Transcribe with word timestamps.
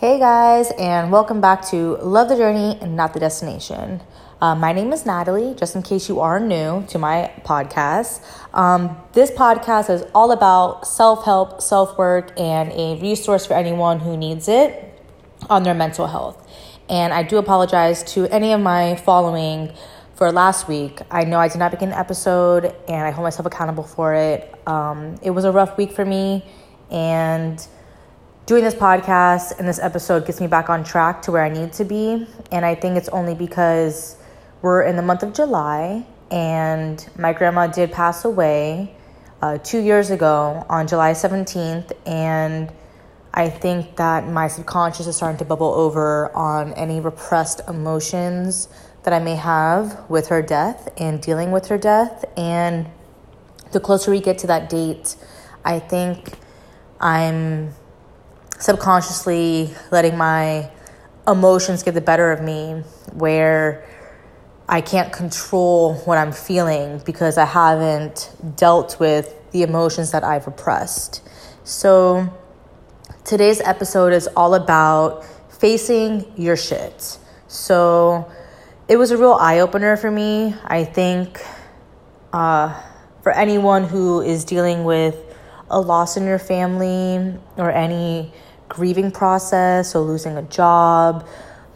Hey 0.00 0.18
guys, 0.18 0.70
and 0.78 1.12
welcome 1.12 1.42
back 1.42 1.60
to 1.66 1.98
Love 1.98 2.30
the 2.30 2.36
Journey 2.36 2.78
and 2.80 2.96
Not 2.96 3.12
the 3.12 3.20
Destination. 3.20 4.00
Uh, 4.40 4.54
my 4.54 4.72
name 4.72 4.94
is 4.94 5.04
Natalie, 5.04 5.54
just 5.54 5.76
in 5.76 5.82
case 5.82 6.08
you 6.08 6.20
are 6.20 6.40
new 6.40 6.86
to 6.86 6.98
my 6.98 7.30
podcast. 7.44 8.24
Um, 8.54 8.96
this 9.12 9.30
podcast 9.30 9.90
is 9.90 10.02
all 10.14 10.32
about 10.32 10.88
self 10.88 11.26
help, 11.26 11.60
self 11.60 11.98
work, 11.98 12.32
and 12.40 12.72
a 12.72 12.98
resource 13.02 13.44
for 13.44 13.52
anyone 13.52 14.00
who 14.00 14.16
needs 14.16 14.48
it 14.48 14.98
on 15.50 15.64
their 15.64 15.74
mental 15.74 16.06
health. 16.06 16.48
And 16.88 17.12
I 17.12 17.22
do 17.22 17.36
apologize 17.36 18.02
to 18.14 18.26
any 18.28 18.54
of 18.54 18.60
my 18.62 18.96
following 18.96 19.70
for 20.14 20.32
last 20.32 20.66
week. 20.66 21.00
I 21.10 21.24
know 21.24 21.38
I 21.38 21.48
did 21.48 21.58
not 21.58 21.72
begin 21.72 21.90
an 21.90 21.94
episode, 21.96 22.74
and 22.88 23.06
I 23.06 23.10
hold 23.10 23.24
myself 23.24 23.44
accountable 23.44 23.84
for 23.84 24.14
it. 24.14 24.66
Um, 24.66 25.16
it 25.20 25.32
was 25.32 25.44
a 25.44 25.52
rough 25.52 25.76
week 25.76 25.92
for 25.92 26.06
me, 26.06 26.42
and 26.90 27.62
doing 28.46 28.64
this 28.64 28.74
podcast 28.74 29.58
and 29.58 29.68
this 29.68 29.78
episode 29.78 30.26
gets 30.26 30.40
me 30.40 30.46
back 30.46 30.68
on 30.68 30.82
track 30.82 31.22
to 31.22 31.32
where 31.32 31.44
I 31.44 31.48
need 31.48 31.72
to 31.74 31.84
be. 31.84 32.26
And 32.50 32.64
I 32.64 32.74
think 32.74 32.96
it's 32.96 33.08
only 33.10 33.34
because 33.34 34.16
we're 34.62 34.82
in 34.82 34.96
the 34.96 35.02
month 35.02 35.22
of 35.22 35.32
July 35.32 36.06
and 36.30 37.08
my 37.18 37.32
grandma 37.32 37.66
did 37.66 37.92
pass 37.92 38.24
away 38.24 38.94
uh, 39.42 39.58
two 39.58 39.80
years 39.80 40.10
ago 40.10 40.64
on 40.68 40.86
July 40.86 41.12
17th. 41.12 41.92
And 42.06 42.72
I 43.32 43.48
think 43.48 43.96
that 43.96 44.26
my 44.26 44.48
subconscious 44.48 45.06
is 45.06 45.16
starting 45.16 45.38
to 45.38 45.44
bubble 45.44 45.72
over 45.72 46.34
on 46.34 46.72
any 46.74 47.00
repressed 47.00 47.60
emotions 47.68 48.68
that 49.04 49.14
I 49.14 49.18
may 49.18 49.36
have 49.36 50.08
with 50.10 50.28
her 50.28 50.42
death 50.42 50.88
and 50.96 51.20
dealing 51.22 51.52
with 51.52 51.68
her 51.68 51.78
death. 51.78 52.24
And 52.36 52.90
the 53.72 53.80
closer 53.80 54.10
we 54.10 54.20
get 54.20 54.38
to 54.38 54.46
that 54.48 54.68
date, 54.68 55.16
I 55.64 55.78
think 55.78 56.32
I'm 57.00 57.72
subconsciously 58.60 59.74
letting 59.90 60.16
my 60.16 60.70
emotions 61.26 61.82
get 61.82 61.94
the 61.94 62.00
better 62.00 62.30
of 62.30 62.42
me 62.42 62.82
where 63.12 63.86
I 64.68 64.80
can't 64.82 65.12
control 65.12 65.94
what 66.04 66.18
I'm 66.18 66.30
feeling 66.30 67.02
because 67.04 67.38
I 67.38 67.46
haven't 67.46 68.30
dealt 68.56 69.00
with 69.00 69.34
the 69.50 69.62
emotions 69.62 70.12
that 70.12 70.22
I've 70.22 70.46
repressed. 70.46 71.28
So, 71.64 72.32
today's 73.24 73.60
episode 73.60 74.12
is 74.12 74.28
all 74.36 74.54
about 74.54 75.24
facing 75.60 76.32
your 76.36 76.56
shit. 76.56 77.18
So, 77.48 78.30
it 78.86 78.96
was 78.96 79.10
a 79.10 79.16
real 79.16 79.34
eye 79.40 79.58
opener 79.58 79.96
for 79.96 80.10
me. 80.10 80.54
I 80.64 80.84
think 80.84 81.40
uh, 82.32 82.80
for 83.22 83.32
anyone 83.32 83.84
who 83.84 84.20
is 84.20 84.44
dealing 84.44 84.84
with 84.84 85.16
a 85.68 85.80
loss 85.80 86.16
in 86.16 86.26
your 86.26 86.38
family 86.38 87.38
or 87.56 87.70
any 87.70 88.32
grieving 88.70 89.10
process, 89.10 89.92
so 89.92 90.02
losing 90.02 90.38
a 90.38 90.42
job, 90.42 91.26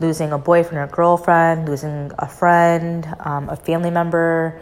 losing 0.00 0.32
a 0.32 0.38
boyfriend 0.38 0.78
or 0.78 0.86
girlfriend, 0.86 1.68
losing 1.68 2.10
a 2.18 2.26
friend, 2.26 3.06
um, 3.20 3.50
a 3.50 3.56
family 3.56 3.90
member, 3.90 4.58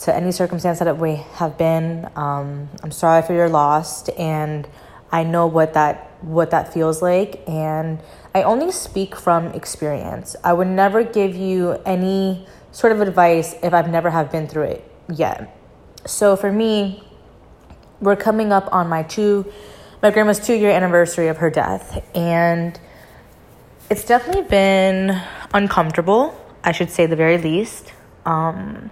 to 0.00 0.14
any 0.14 0.32
circumstance 0.32 0.78
that 0.78 0.98
we 0.98 1.16
have 1.34 1.58
been. 1.58 2.08
Um, 2.16 2.68
I'm 2.82 2.90
sorry 2.90 3.22
for 3.22 3.34
your 3.34 3.48
loss, 3.48 4.08
and 4.10 4.66
I 5.12 5.24
know 5.24 5.46
what 5.46 5.74
that 5.74 6.10
what 6.22 6.50
that 6.52 6.72
feels 6.72 7.02
like, 7.02 7.46
and 7.46 8.00
I 8.34 8.42
only 8.42 8.72
speak 8.72 9.14
from 9.14 9.48
experience. 9.48 10.34
I 10.42 10.52
would 10.54 10.68
never 10.68 11.04
give 11.04 11.36
you 11.36 11.78
any 11.84 12.46
sort 12.72 12.92
of 12.92 13.00
advice 13.00 13.54
if 13.62 13.74
I've 13.74 13.90
never 13.90 14.10
have 14.10 14.32
been 14.32 14.48
through 14.48 14.74
it 14.74 14.90
yet. 15.12 15.56
So 16.06 16.34
for 16.34 16.50
me, 16.50 17.04
we're 18.00 18.16
coming 18.16 18.52
up 18.52 18.72
on 18.72 18.88
my 18.88 19.02
two 19.02 19.52
my 20.04 20.10
grandma's 20.10 20.38
two 20.38 20.52
year 20.52 20.70
anniversary 20.70 21.28
of 21.28 21.38
her 21.38 21.48
death. 21.48 22.06
And 22.14 22.78
it's 23.88 24.04
definitely 24.04 24.42
been 24.42 25.18
uncomfortable, 25.54 26.38
I 26.62 26.72
should 26.72 26.90
say, 26.90 27.06
the 27.06 27.16
very 27.16 27.38
least. 27.38 27.90
Um, 28.26 28.90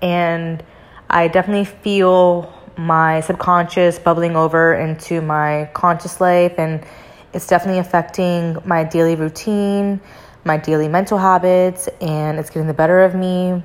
and 0.00 0.62
I 1.10 1.26
definitely 1.26 1.64
feel 1.64 2.54
my 2.76 3.20
subconscious 3.22 3.98
bubbling 3.98 4.36
over 4.36 4.74
into 4.74 5.20
my 5.20 5.68
conscious 5.74 6.20
life, 6.20 6.54
and 6.56 6.84
it's 7.32 7.48
definitely 7.48 7.80
affecting 7.80 8.56
my 8.64 8.84
daily 8.84 9.16
routine, 9.16 10.00
my 10.44 10.56
daily 10.56 10.86
mental 10.86 11.18
habits, 11.18 11.88
and 12.00 12.38
it's 12.38 12.50
getting 12.50 12.68
the 12.68 12.74
better 12.74 13.02
of 13.02 13.16
me. 13.16 13.60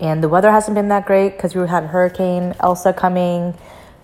And 0.00 0.20
the 0.20 0.28
weather 0.28 0.50
hasn't 0.50 0.74
been 0.74 0.88
that 0.88 1.06
great 1.06 1.36
because 1.36 1.54
we 1.54 1.68
had 1.68 1.84
Hurricane 1.84 2.56
Elsa 2.58 2.92
coming 2.92 3.56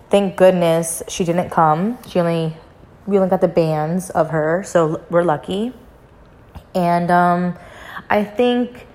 thank 0.09 0.35
goodness 0.35 1.03
she 1.07 1.23
didn't 1.23 1.49
come. 1.49 1.97
She 2.07 2.19
only 2.19 2.55
we 3.05 3.17
only 3.17 3.29
got 3.29 3.41
the 3.41 3.47
bands 3.47 4.09
of 4.11 4.29
her, 4.29 4.63
so 4.63 5.03
we're 5.09 5.23
lucky. 5.23 5.73
And 6.75 7.09
um, 7.09 7.57
I 8.09 8.23
think 8.23 8.85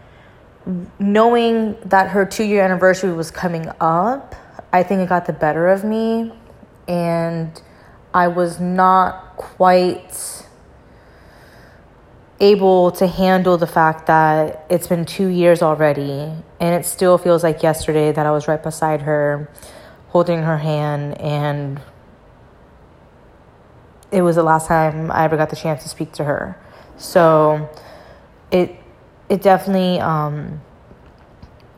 knowing 0.99 1.77
that 1.85 2.11
her 2.11 2.25
two 2.25 2.45
year 2.45 2.63
anniversary 2.63 3.13
was 3.13 3.31
coming 3.31 3.69
up, 3.81 4.35
I 4.73 4.83
think 4.83 5.01
it 5.01 5.09
got 5.09 5.27
the 5.27 5.33
better 5.33 5.69
of 5.69 5.85
me, 5.85 6.33
and 6.87 7.61
I 8.13 8.29
was 8.29 8.61
not 8.61 9.37
quite 9.37 10.47
able 12.41 12.91
to 12.93 13.07
handle 13.07 13.57
the 13.57 13.67
fact 13.67 14.07
that 14.07 14.67
it's 14.69 14.87
been 14.87 15.05
two 15.05 15.29
years 15.29 15.63
already, 15.63 16.33
and 16.61 16.75
it 16.75 16.87
still 16.87 17.19
feels 17.19 17.43
like 17.43 17.63
yesterday 17.63 18.13
that 18.13 18.27
I 18.27 18.31
was 18.31 18.47
right 18.47 18.63
beside 18.63 19.03
her 19.03 19.49
holding 20.15 20.45
her 20.45 20.59
hand 20.59 21.21
and 21.21 21.81
it 24.13 24.23
was 24.23 24.37
the 24.37 24.45
last 24.45 24.69
time 24.69 25.11
I 25.11 25.25
ever 25.25 25.37
got 25.37 25.51
the 25.51 25.57
chance 25.57 25.83
to 25.83 25.89
speak 25.89 26.13
to 26.13 26.25
her. 26.25 26.57
So 26.97 27.69
it 28.53 28.77
it 29.29 29.43
definitely 29.43 29.99
um, 29.99 30.61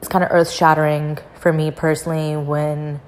it's 0.00 0.08
kind 0.08 0.22
of 0.22 0.30
earth 0.30 0.50
shattering 0.50 1.16
for 1.36 1.50
me 1.50 1.70
personally 1.70 2.36
when 2.36 3.00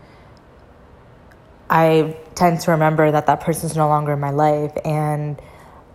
I 1.68 2.16
tend 2.34 2.60
to 2.62 2.70
remember 2.70 3.10
that 3.10 3.26
that 3.26 3.40
person's 3.40 3.76
no 3.76 3.86
longer 3.86 4.14
in 4.14 4.20
my 4.20 4.30
life 4.30 4.72
and 4.82 5.38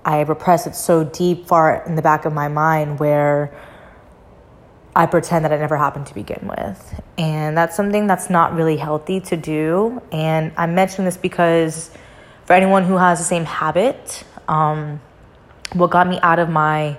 I 0.06 0.22
repress 0.22 0.68
it 0.68 0.76
so 0.76 1.04
deep 1.04 1.48
far 1.48 1.84
in 1.88 1.96
the 1.96 2.04
back 2.04 2.26
of 2.26 2.34
my 2.34 2.50
mind 2.50 3.00
where 3.00 3.52
I 4.96 5.08
pretend 5.08 5.46
that 5.46 5.52
it 5.52 5.60
never 5.60 5.78
happened 5.78 6.08
to 6.08 6.14
begin 6.14 6.48
with. 6.48 7.02
And 7.18 7.58
that's 7.58 7.76
something 7.76 8.06
that's 8.06 8.30
not 8.30 8.54
really 8.54 8.78
healthy 8.78 9.20
to 9.22 9.38
do. 9.38 10.02
And 10.12 10.52
I'm 10.56 10.76
mentioning 10.76 11.06
this 11.06 11.18
because 11.18 11.90
for 12.46 12.54
anyone 12.54 12.84
who 12.84 12.98
has 12.98 13.18
the 13.18 13.26
same 13.26 13.46
habit, 13.46 14.24
um, 14.48 15.02
what 15.74 15.90
got 15.90 16.08
me 16.08 16.20
out 16.22 16.38
of 16.38 16.50
my 16.50 16.98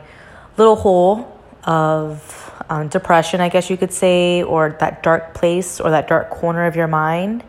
little 0.56 0.74
hole 0.74 1.40
of 1.62 2.52
um, 2.68 2.88
depression, 2.88 3.40
I 3.40 3.48
guess 3.48 3.70
you 3.70 3.76
could 3.76 3.92
say, 3.92 4.42
or 4.42 4.76
that 4.80 5.02
dark 5.02 5.34
place 5.34 5.80
or 5.80 5.90
that 5.90 6.08
dark 6.08 6.30
corner 6.30 6.66
of 6.66 6.74
your 6.74 6.88
mind, 6.88 7.44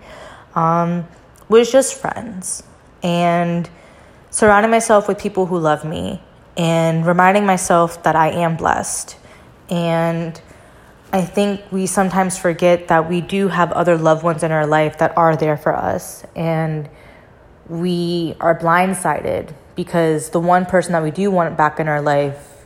um, 0.54 1.08
was 1.50 1.72
just 1.72 1.96
friends. 2.00 2.62
And 3.02 3.68
surrounding 4.30 4.70
myself 4.70 5.08
with 5.08 5.18
people 5.18 5.48
who 5.48 5.58
love 5.58 5.86
me 5.86 6.22
and 6.58 7.06
reminding 7.06 7.46
myself 7.46 8.04
that 8.04 8.16
I 8.16 8.30
am 8.30 8.58
blessed 8.58 9.18
and 9.70 10.40
I 11.12 11.22
think 11.22 11.62
we 11.72 11.86
sometimes 11.86 12.38
forget 12.38 12.90
that 12.90 13.10
we 13.10 13.22
do 13.22 13.48
have 13.48 13.72
other 13.72 13.98
loved 13.98 14.24
ones 14.24 14.44
in 14.44 14.52
our 14.52 14.68
life 14.68 14.98
that 14.98 15.18
are 15.18 15.36
there 15.36 15.58
for 15.58 15.76
us. 15.76 16.26
And 16.36 16.90
we 17.70 18.36
are 18.40 18.58
blindsided 18.58 19.54
because 19.76 20.32
the 20.32 20.40
one 20.40 20.66
person 20.66 20.92
that 20.94 21.04
we 21.04 21.12
do 21.12 21.32
want 21.32 21.56
back 21.58 21.80
in 21.80 21.88
our 21.88 22.02
life, 22.02 22.66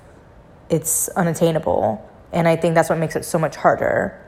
it's 0.70 1.10
unattainable. 1.10 2.04
And 2.32 2.48
I 2.48 2.56
think 2.56 2.76
that's 2.76 2.90
what 2.90 2.98
makes 2.98 3.16
it 3.16 3.24
so 3.24 3.38
much 3.38 3.56
harder 3.56 4.20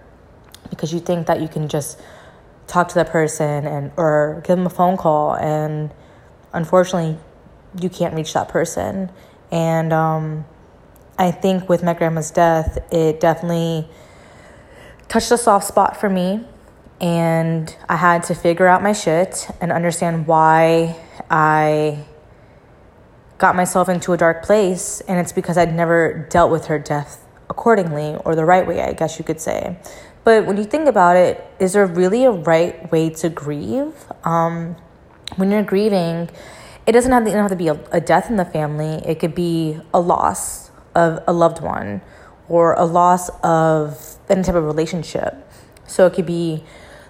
because 0.70 0.94
you 0.94 1.00
think 1.00 1.28
that 1.28 1.42
you 1.42 1.48
can 1.48 1.68
just 1.68 2.00
talk 2.68 2.88
to 2.90 2.96
that 2.96 3.10
person 3.10 3.66
and 3.68 3.92
or 3.98 4.42
give 4.46 4.56
them 4.56 4.66
a 4.66 4.70
phone 4.70 4.96
call 4.96 5.36
and 5.36 5.92
unfortunately 6.54 7.18
you 7.82 7.90
can't 7.90 8.14
reach 8.14 8.34
that 8.34 8.48
person 8.48 9.12
and 9.52 9.92
um, 9.92 10.46
I 11.22 11.30
think 11.30 11.70
with 11.70 11.84
my 11.84 11.94
grandma's 11.94 12.32
death, 12.32 12.80
it 12.92 13.20
definitely 13.20 13.88
touched 15.08 15.30
a 15.30 15.38
soft 15.38 15.68
spot 15.68 15.96
for 15.96 16.10
me. 16.10 16.44
And 17.00 17.76
I 17.88 17.96
had 17.96 18.24
to 18.24 18.34
figure 18.34 18.66
out 18.66 18.82
my 18.82 18.92
shit 18.92 19.48
and 19.62 19.72
understand 19.72 20.26
why 20.26 21.00
I 21.30 22.06
got 23.38 23.56
myself 23.56 23.88
into 23.88 24.14
a 24.14 24.18
dark 24.18 24.42
place. 24.42 25.00
And 25.02 25.20
it's 25.20 25.32
because 25.32 25.60
I'd 25.60 25.76
never 25.76 26.28
dealt 26.32 26.50
with 26.50 26.66
her 26.66 26.80
death 26.80 27.24
accordingly 27.52 28.16
or 28.26 28.34
the 28.34 28.46
right 28.46 28.66
way, 28.66 28.82
I 28.82 28.94
guess 28.94 29.20
you 29.20 29.24
could 29.24 29.40
say. 29.40 29.78
But 30.24 30.48
when 30.48 30.58
you 30.58 30.64
think 30.64 30.88
about 30.88 31.18
it, 31.18 31.46
is 31.60 31.74
there 31.74 31.86
really 31.86 32.24
a 32.24 32.32
right 32.32 32.92
way 32.92 33.12
to 33.12 33.30
grieve? 33.30 33.94
Um, 34.24 34.76
when 35.36 35.52
you're 35.52 35.62
grieving, 35.62 36.32
it 36.88 36.94
doesn't 36.94 37.12
have 37.12 37.26
to, 37.26 37.32
have 37.32 37.52
to 37.52 37.56
be 37.56 37.68
a, 37.68 37.80
a 37.92 38.02
death 38.02 38.32
in 38.32 38.38
the 38.38 38.46
family, 38.46 39.04
it 39.06 39.20
could 39.20 39.36
be 39.36 39.80
a 39.94 40.00
loss 40.00 40.71
of 40.96 41.24
a 41.28 41.34
loved 41.34 41.62
one 41.62 42.02
or 42.50 42.74
a 42.74 42.86
loss 42.86 43.30
of 43.44 44.18
any 44.30 44.44
type 44.44 44.56
of 44.56 44.66
relationship. 44.66 45.36
So 45.88 46.06
it 46.06 46.14
could 46.14 46.26
be 46.26 46.64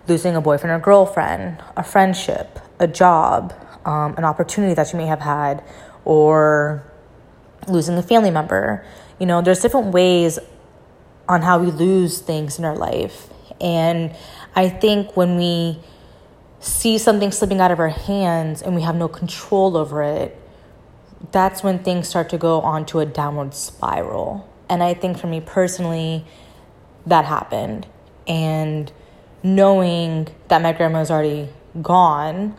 losing 0.08 0.36
a 0.36 0.42
boyfriend 0.42 0.76
or 0.76 0.84
girlfriend, 0.84 1.64
a 1.78 1.84
friendship, 1.84 2.60
a 2.80 2.88
job, 2.88 3.54
um, 3.86 4.16
an 4.18 4.24
opportunity 4.24 4.74
that 4.74 4.92
you 4.92 4.98
may 4.98 5.06
have 5.06 5.20
had, 5.20 5.64
or 6.06 6.84
losing 7.68 7.98
a 7.98 8.04
family 8.04 8.32
member. 8.32 8.86
You 9.20 9.26
know, 9.26 9.42
there's 9.42 9.60
different 9.60 9.94
ways 9.94 10.40
on 11.30 11.42
how 11.42 11.60
we 11.60 11.72
lose 11.72 12.20
things 12.20 12.60
in 12.60 12.66
our 12.66 12.76
life. 12.76 13.30
And 13.60 14.16
I 14.56 14.70
think 14.70 15.16
when 15.16 15.38
we 15.38 15.80
see 16.60 16.98
something 16.98 17.32
slipping 17.32 17.62
out 17.62 17.72
of 17.72 17.80
our 17.80 17.90
hands 17.90 18.62
and 18.62 18.76
we 18.76 18.82
have 18.82 18.96
no 18.96 19.08
control 19.08 19.78
over 19.78 20.02
it, 20.04 20.38
that's 21.32 21.64
when 21.64 21.80
things 21.80 22.08
start 22.08 22.30
to 22.30 22.38
go 22.38 22.62
onto 22.62 23.00
a 23.00 23.06
downward 23.06 23.54
spiral. 23.54 24.50
And 24.70 24.82
I 24.82 24.94
think 24.94 25.18
for 25.18 25.28
me 25.28 25.42
personally, 25.42 26.26
that 27.06 27.26
happened. 27.26 27.88
And 28.28 28.92
knowing 29.44 30.28
that 30.48 30.62
my 30.62 30.74
grandma 30.74 31.00
was 31.00 31.12
already 31.12 31.50
gone 31.82 32.56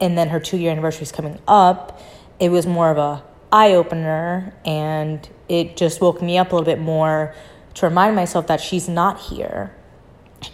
and 0.00 0.18
then 0.18 0.28
her 0.28 0.40
two 0.40 0.56
year 0.56 0.72
anniversary 0.72 1.02
is 1.02 1.12
coming 1.12 1.38
up, 1.46 2.00
it 2.40 2.50
was 2.50 2.66
more 2.66 2.90
of 2.90 2.98
a 2.98 3.22
eye 3.52 3.74
opener 3.74 4.52
and 4.64 5.28
it 5.48 5.76
just 5.76 6.00
woke 6.00 6.20
me 6.20 6.36
up 6.36 6.50
a 6.50 6.56
little 6.56 6.64
bit 6.64 6.80
more 6.80 7.34
to 7.74 7.86
remind 7.86 8.16
myself 8.16 8.48
that 8.48 8.60
she's 8.60 8.88
not 8.88 9.20
here 9.20 9.74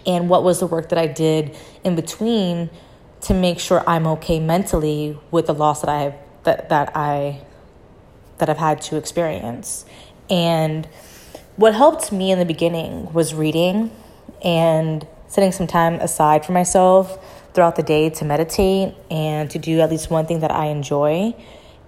and 0.07 0.29
what 0.29 0.45
was 0.45 0.61
the 0.61 0.67
work 0.67 0.91
that 0.91 0.99
I 0.99 1.07
did 1.07 1.57
in 1.83 1.97
between 1.97 2.71
to 3.23 3.35
make 3.35 3.59
sure 3.59 3.83
I'm 3.87 4.07
okay 4.07 4.41
mentally 4.41 5.19
with 5.31 5.47
the 5.47 5.55
loss 5.55 5.81
that 5.81 5.89
I 5.89 6.03
have 6.03 6.15
that 6.45 6.69
that 6.69 6.97
I 6.97 7.43
that 8.39 8.49
I've 8.49 8.59
had 8.59 8.81
to 8.83 8.97
experience. 8.97 9.85
And 10.29 10.87
what 11.57 11.75
helped 11.75 12.11
me 12.11 12.31
in 12.31 12.39
the 12.39 12.45
beginning 12.45 13.13
was 13.13 13.35
reading 13.35 13.91
and 14.43 15.07
setting 15.29 15.53
some 15.53 15.67
time 15.67 15.95
aside 15.95 16.45
for 16.45 16.53
myself 16.53 17.19
throughout 17.53 17.77
the 17.77 17.83
day 17.83 18.11
to 18.11 18.25
meditate 18.25 18.95
and 19.11 19.51
to 19.51 19.59
do 19.59 19.81
at 19.81 19.91
least 19.91 20.11
one 20.11 20.27
thing 20.27 20.41
that 20.41 20.51
I 20.51 20.67
enjoy. 20.67 21.35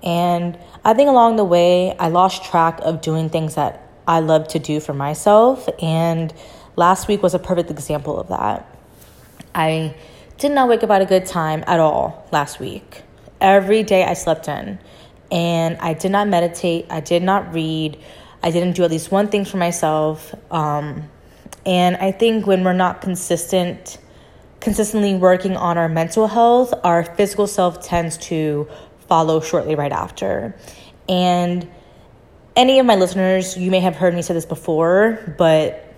And 0.03 0.59
I 0.85 0.95
think 0.95 1.09
along 1.09 1.37
the 1.37 1.45
way, 1.45 1.97
I 1.97 2.09
lost 2.09 2.45
track 2.45 2.81
of 2.83 3.01
doing 3.01 3.31
things 3.31 3.55
that 3.55 3.89
I 4.07 4.21
love 4.21 4.49
to 4.49 4.59
do 4.59 4.81
for 4.81 4.93
myself. 4.93 5.69
And 5.81 6.35
last 6.77 7.09
week 7.09 7.23
was 7.23 7.35
a 7.35 7.39
perfect 7.39 7.71
example 7.71 8.19
of 8.19 8.29
that. 8.29 8.67
I 9.55 9.95
did 10.39 10.53
not 10.53 10.69
wake 10.69 10.83
up 10.83 10.91
at 10.91 11.03
a 11.03 11.07
good 11.07 11.27
time 11.27 11.63
at 11.67 11.79
all 11.79 12.27
last 12.33 12.59
week. 12.59 13.03
Every 13.43 13.83
day 13.83 14.05
I 14.05 14.15
slept 14.15 14.47
in 14.47 14.79
and 15.33 15.77
I 15.79 15.95
did 15.95 16.13
not 16.13 16.29
meditate, 16.29 16.87
I 16.89 17.01
did 17.01 17.25
not 17.25 17.53
read, 17.53 17.99
I 18.41 18.53
didn't 18.53 18.77
do 18.77 18.85
at 18.85 18.91
least 18.91 19.11
one 19.11 19.27
thing 19.27 19.45
for 19.45 19.57
myself. 19.57 20.33
Um, 20.53 21.11
and 21.67 21.97
I 21.97 22.13
think 22.13 22.47
when 22.47 22.63
we're 22.63 22.73
not 22.73 23.01
consistent, 23.01 23.99
consistently 24.61 25.15
working 25.15 25.57
on 25.57 25.77
our 25.77 25.89
mental 25.89 26.29
health, 26.29 26.73
our 26.85 27.03
physical 27.03 27.49
self 27.49 27.83
tends 27.83 28.17
to 28.29 28.69
follow 29.09 29.41
shortly 29.41 29.75
right 29.75 29.93
after. 29.93 30.55
And 31.09 31.69
any 32.55 32.79
of 32.79 32.87
my 32.87 32.95
listeners, 32.95 33.57
you 33.57 33.73
may 33.73 33.81
have 33.81 33.97
heard 33.97 34.15
me 34.15 34.23
say 34.23 34.35
this 34.35 34.47
before, 34.47 35.35
but 35.37 35.93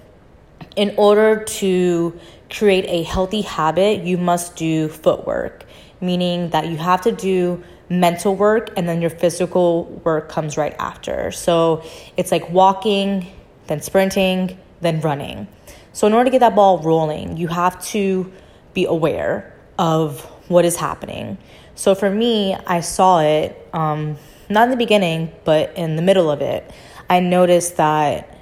in 0.77 0.95
order 0.97 1.45
to 1.45 2.19
create 2.51 2.87
a 2.89 3.03
healthy 3.03 3.43
habit, 3.43 4.05
you 4.05 4.17
must 4.17 4.57
do 4.57 4.89
footwork, 4.89 5.65
meaning 6.01 6.51
that 6.51 6.69
you 6.69 6.77
have 6.77 7.01
to 7.03 7.13
do 7.13 7.63
mental 7.89 8.35
work 8.35 8.71
and 8.77 8.89
then 8.89 9.01
your 9.01 9.11
physical 9.11 9.85
work 10.05 10.29
comes 10.29 10.57
right 10.57 10.75
after. 10.79 11.31
So 11.31 11.83
it's 12.17 12.33
like 12.33 12.49
walking, 12.51 13.27
then 13.67 13.81
sprinting, 13.83 14.59
then 14.81 15.01
running. 15.01 15.49
So, 15.93 16.09
in 16.09 16.13
order 16.13 16.25
to 16.25 16.31
get 16.31 16.41
that 16.41 16.57
ball 16.57 16.79
rolling, 16.79 17.37
you 17.37 17.47
have 17.47 17.81
to 17.87 18.33
be 18.73 18.85
aware 18.85 19.55
of 19.79 20.23
what 20.49 20.65
is 20.65 20.75
happening. 20.75 21.39
So, 21.77 21.95
for 21.95 22.11
me, 22.11 22.55
I 22.55 22.81
saw 22.81 23.21
it. 23.21 23.69
Um, 23.73 24.17
not 24.51 24.65
in 24.65 24.71
the 24.71 24.77
beginning, 24.77 25.33
but 25.45 25.77
in 25.77 25.97
the 25.97 26.03
middle 26.03 26.31
of 26.31 26.43
it, 26.43 26.69
I 27.09 27.21
noticed 27.21 27.77
that 27.77 28.37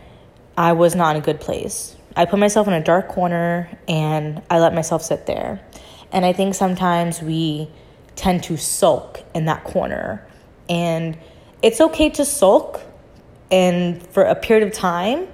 I 0.56 0.72
was 0.72 0.94
not 0.94 1.14
in 1.14 1.22
a 1.22 1.25
good 1.25 1.40
place. 1.40 1.94
I 2.16 2.25
put 2.25 2.38
myself 2.38 2.66
in 2.69 2.75
a 2.75 2.82
dark 2.82 3.08
corner 3.08 3.70
and 3.87 4.43
I 4.50 4.58
let 4.58 4.75
myself 4.75 5.02
sit 5.02 5.26
there. 5.26 5.60
And 6.12 6.24
I 6.24 6.32
think 6.32 6.54
sometimes 6.54 7.22
we 7.22 7.68
tend 8.14 8.42
to 8.44 8.56
sulk 8.56 9.22
in 9.34 9.46
that 9.46 9.64
corner. 9.64 10.26
And 10.68 11.18
it's 11.62 11.80
okay 11.80 12.10
to 12.10 12.24
sulk 12.24 12.80
and 13.50 14.02
for 14.08 14.22
a 14.22 14.34
period 14.34 14.66
of 14.66 14.72
time, 14.72 15.26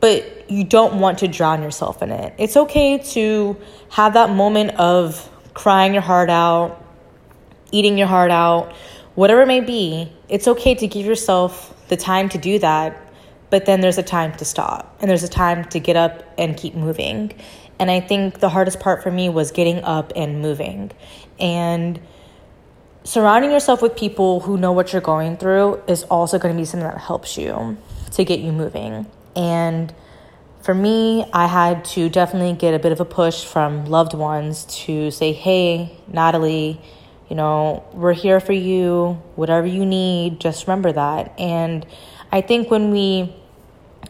but 0.00 0.50
you 0.50 0.64
don't 0.64 1.00
want 1.00 1.18
to 1.18 1.28
drown 1.28 1.62
yourself 1.62 2.02
in 2.02 2.10
it. 2.10 2.34
It's 2.38 2.56
okay 2.56 2.98
to 2.98 3.56
have 3.90 4.14
that 4.14 4.30
moment 4.30 4.72
of 4.78 5.30
crying 5.54 5.92
your 5.92 6.02
heart 6.02 6.30
out, 6.30 6.82
eating 7.70 7.96
your 7.96 8.06
heart 8.06 8.30
out, 8.30 8.72
whatever 9.14 9.42
it 9.42 9.46
may 9.46 9.60
be, 9.60 10.12
it's 10.28 10.48
okay 10.48 10.74
to 10.74 10.86
give 10.86 11.06
yourself 11.06 11.74
the 11.88 11.96
time 11.96 12.28
to 12.30 12.38
do 12.38 12.58
that, 12.58 13.00
but 13.50 13.66
then 13.66 13.80
there's 13.80 13.98
a 13.98 14.02
time 14.02 14.32
to 14.36 14.44
stop 14.44 14.96
and 15.00 15.08
there's 15.08 15.22
a 15.22 15.28
time 15.28 15.64
to 15.66 15.78
get 15.78 15.96
up 15.96 16.24
and 16.38 16.56
keep 16.56 16.74
moving. 16.74 17.32
And 17.78 17.90
I 17.90 18.00
think 18.00 18.40
the 18.40 18.48
hardest 18.48 18.80
part 18.80 19.02
for 19.02 19.10
me 19.10 19.28
was 19.28 19.50
getting 19.50 19.82
up 19.82 20.12
and 20.14 20.40
moving. 20.40 20.92
And 21.38 22.00
surrounding 23.02 23.50
yourself 23.50 23.82
with 23.82 23.96
people 23.96 24.40
who 24.40 24.56
know 24.56 24.72
what 24.72 24.92
you're 24.92 25.02
going 25.02 25.36
through 25.36 25.82
is 25.86 26.04
also 26.04 26.38
going 26.38 26.54
to 26.54 26.60
be 26.60 26.64
something 26.64 26.88
that 26.88 26.98
helps 26.98 27.36
you 27.36 27.76
to 28.12 28.24
get 28.24 28.40
you 28.40 28.52
moving. 28.52 29.06
And 29.36 29.92
for 30.62 30.74
me, 30.74 31.26
I 31.32 31.46
had 31.46 31.84
to 31.86 32.08
definitely 32.08 32.54
get 32.54 32.72
a 32.72 32.78
bit 32.78 32.92
of 32.92 33.00
a 33.00 33.04
push 33.04 33.44
from 33.44 33.84
loved 33.84 34.14
ones 34.14 34.64
to 34.86 35.10
say, 35.10 35.32
hey, 35.32 35.98
Natalie, 36.08 36.80
you 37.28 37.36
know, 37.36 37.84
we're 37.92 38.14
here 38.14 38.40
for 38.40 38.52
you, 38.52 39.20
whatever 39.34 39.66
you 39.66 39.84
need, 39.84 40.40
just 40.40 40.66
remember 40.66 40.92
that. 40.92 41.38
And 41.38 41.86
I 42.32 42.40
think 42.40 42.70
when 42.70 42.90
we 42.90 43.34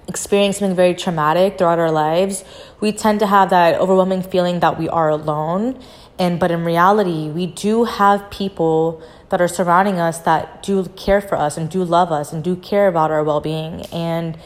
experience 0.09 0.59
something 0.59 0.77
very 0.77 0.95
traumatic 0.95 1.59
throughout 1.59 1.79
our 1.79 1.91
lives, 1.91 2.45
we 2.81 2.93
tend 2.93 3.21
to 3.21 3.27
have 3.27 3.51
that 3.51 3.81
overwhelming 3.81 4.23
feeling 4.23 4.61
that 4.61 4.79
we 4.79 4.89
are 4.89 5.09
alone. 5.09 5.81
And 6.19 6.39
but 6.39 6.51
in 6.51 6.65
reality, 6.65 7.29
we 7.29 7.47
do 7.47 7.85
have 7.85 8.31
people 8.31 9.03
that 9.31 9.41
are 9.41 9.49
surrounding 9.49 9.99
us 9.99 10.19
that 10.21 10.63
do 10.63 10.85
care 10.97 11.21
for 11.21 11.37
us 11.37 11.57
and 11.57 11.69
do 11.69 11.83
love 11.83 12.13
us 12.13 12.33
and 12.33 12.45
do 12.45 12.55
care 12.55 12.87
about 12.87 13.11
our 13.11 13.25
well-being. 13.25 13.83
And 13.93 14.39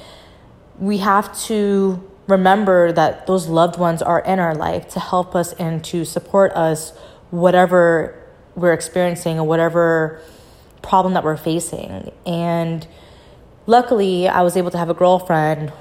we 0.78 0.98
have 0.98 1.36
to 1.46 2.02
remember 2.26 2.92
that 2.92 3.26
those 3.26 3.48
loved 3.48 3.78
ones 3.78 4.00
are 4.00 4.20
in 4.20 4.38
our 4.38 4.54
life 4.54 4.88
to 4.90 5.00
help 5.00 5.34
us 5.34 5.52
and 5.54 5.84
to 5.84 6.04
support 6.04 6.52
us 6.52 6.92
whatever 7.30 8.14
we're 8.54 8.72
experiencing 8.72 9.38
or 9.38 9.44
whatever 9.44 10.22
problem 10.82 11.14
that 11.14 11.24
we're 11.24 11.36
facing. 11.36 12.12
And 12.24 12.86
luckily, 13.68 14.26
I 14.26 14.42
was 14.42 14.56
able 14.56 14.72
to 14.72 14.78
have 14.78 14.90
a 14.90 14.94
girlfriend, 14.94 15.72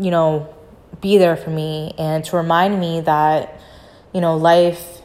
you 0.00 0.10
know, 0.10 0.52
be 1.00 1.18
there 1.18 1.36
for 1.36 1.50
me 1.50 1.94
and 1.98 2.24
to 2.24 2.36
remind 2.36 2.80
me 2.80 3.02
that, 3.02 3.60
you 4.12 4.20
know, 4.20 4.36
life 4.36 5.02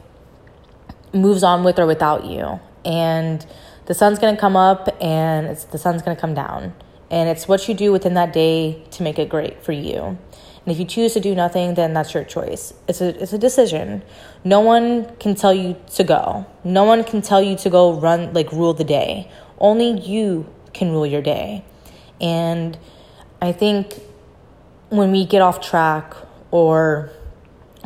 moves 1.13 1.43
on 1.43 1.63
with 1.63 1.77
or 1.77 1.86
without 1.86 2.25
you. 2.25 2.60
And 2.86 3.46
the 3.86 3.93
sun's 3.93 4.17
going 4.17 4.34
to 4.34 4.39
come 4.39 4.55
up 4.55 4.89
and 5.01 5.55
the 5.72 5.77
sun's 5.77 6.01
going 6.01 6.15
to 6.15 6.22
come 6.22 6.34
down. 6.34 6.74
And 7.12 7.27
it's 7.27 7.48
what 7.48 7.67
you 7.67 7.75
do 7.75 7.91
within 7.91 8.13
that 8.13 8.34
day 8.34 8.84
to 8.91 9.03
make 9.03 9.19
it 9.19 9.29
great 9.29 9.62
for 9.62 9.74
you. 9.74 10.17
And 10.65 10.75
if 10.75 10.79
you 10.79 10.86
choose 10.86 11.13
to 11.13 11.19
do 11.19 11.36
nothing, 11.36 11.74
then 11.74 11.93
that's 11.93 12.13
your 12.13 12.24
choice. 12.24 12.74
It's 12.88 13.01
a 13.01 13.22
it's 13.22 13.34
a 13.34 13.38
decision. 13.38 14.03
No 14.43 14.60
one 14.60 15.15
can 15.15 15.34
tell 15.34 15.53
you 15.53 15.75
to 15.96 16.03
go. 16.03 16.46
No 16.63 16.84
one 16.84 17.03
can 17.03 17.22
tell 17.24 17.41
you 17.41 17.55
to 17.58 17.69
go 17.69 17.93
run 17.93 18.34
like 18.34 18.51
rule 18.51 18.74
the 18.74 18.84
day. 18.84 19.31
Only 19.58 20.00
you 20.00 20.46
can 20.74 20.91
rule 20.91 21.08
your 21.08 21.24
day. 21.24 21.65
And 22.21 22.77
I 23.41 23.51
think 23.51 23.93
when 24.89 25.11
we 25.11 25.25
get 25.25 25.41
off 25.41 25.61
track 25.61 26.13
or 26.51 27.11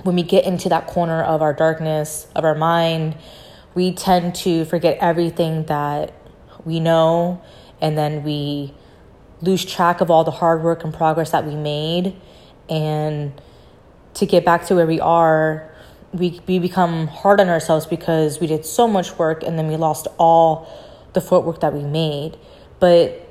when 0.03 0.15
we 0.15 0.23
get 0.23 0.45
into 0.45 0.69
that 0.69 0.87
corner 0.87 1.21
of 1.23 1.41
our 1.41 1.53
darkness, 1.53 2.27
of 2.35 2.43
our 2.43 2.55
mind, 2.55 3.15
we 3.75 3.93
tend 3.93 4.35
to 4.35 4.65
forget 4.65 4.97
everything 4.99 5.65
that 5.65 6.13
we 6.65 6.79
know. 6.79 7.41
And 7.81 7.97
then 7.97 8.23
we 8.23 8.73
lose 9.41 9.65
track 9.65 10.01
of 10.01 10.09
all 10.09 10.23
the 10.23 10.31
hard 10.31 10.63
work 10.63 10.83
and 10.83 10.93
progress 10.93 11.31
that 11.31 11.45
we 11.45 11.55
made. 11.55 12.15
And 12.69 13.39
to 14.15 14.25
get 14.25 14.45
back 14.45 14.65
to 14.67 14.75
where 14.75 14.87
we 14.87 14.99
are 14.99 15.69
we 16.13 16.39
we 16.47 16.59
become 16.59 17.07
hard 17.07 17.41
on 17.41 17.49
ourselves 17.49 17.85
because 17.85 18.39
we 18.39 18.47
did 18.47 18.65
so 18.65 18.87
much 18.87 19.17
work 19.17 19.43
and 19.43 19.57
then 19.57 19.67
we 19.67 19.75
lost 19.75 20.07
all 20.17 20.69
the 21.13 21.21
footwork 21.21 21.59
that 21.61 21.73
we 21.73 21.83
made. 21.83 22.37
But 22.79 23.22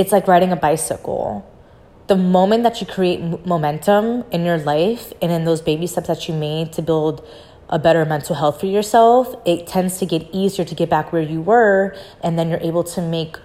it's 0.00 0.12
like 0.12 0.26
riding 0.26 0.52
a 0.52 0.56
bicycle 0.56 1.46
the 2.10 2.16
moment 2.16 2.64
that 2.64 2.80
you 2.80 2.86
create 2.88 3.20
momentum 3.46 4.24
in 4.32 4.44
your 4.44 4.58
life 4.58 5.12
and 5.22 5.30
in 5.30 5.44
those 5.44 5.62
baby 5.62 5.86
steps 5.86 6.08
that 6.08 6.26
you 6.26 6.34
made 6.34 6.72
to 6.72 6.82
build 6.82 7.24
a 7.68 7.78
better 7.78 8.04
mental 8.04 8.34
health 8.34 8.58
for 8.58 8.66
yourself, 8.66 9.32
it 9.46 9.64
tends 9.68 9.98
to 10.00 10.06
get 10.06 10.26
easier 10.32 10.64
to 10.64 10.74
get 10.74 10.90
back 10.90 11.12
where 11.12 11.22
you 11.22 11.40
were. 11.40 11.94
And 12.20 12.36
then 12.36 12.50
you're 12.50 12.66
able 12.72 12.82
to 12.82 13.00
make 13.00 13.36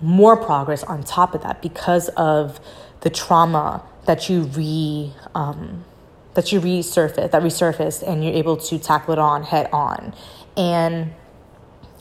more 0.00 0.34
progress 0.34 0.82
on 0.82 1.02
top 1.02 1.34
of 1.34 1.42
that 1.42 1.60
because 1.60 2.08
of 2.16 2.58
the 3.02 3.10
trauma 3.10 3.82
that 4.06 4.30
you 4.30 4.44
re 4.44 5.12
um, 5.34 5.84
that 6.32 6.52
you 6.52 6.58
resurface 6.58 7.30
that 7.30 7.42
resurfaced 7.42 8.02
and 8.08 8.24
you're 8.24 8.32
able 8.32 8.56
to 8.56 8.78
tackle 8.78 9.12
it 9.12 9.18
on 9.18 9.42
head 9.42 9.68
on 9.72 10.14
and 10.56 11.12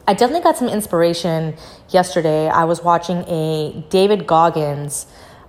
I 0.10 0.13
definitely 0.13 0.42
got 0.42 0.58
some 0.58 0.70
inspiration 0.70 1.56
yesterday. 1.89 2.48
I 2.48 2.63
was 2.63 2.82
watching 2.82 3.18
a 3.28 3.86
David 3.92 4.25
Goggins 4.25 5.06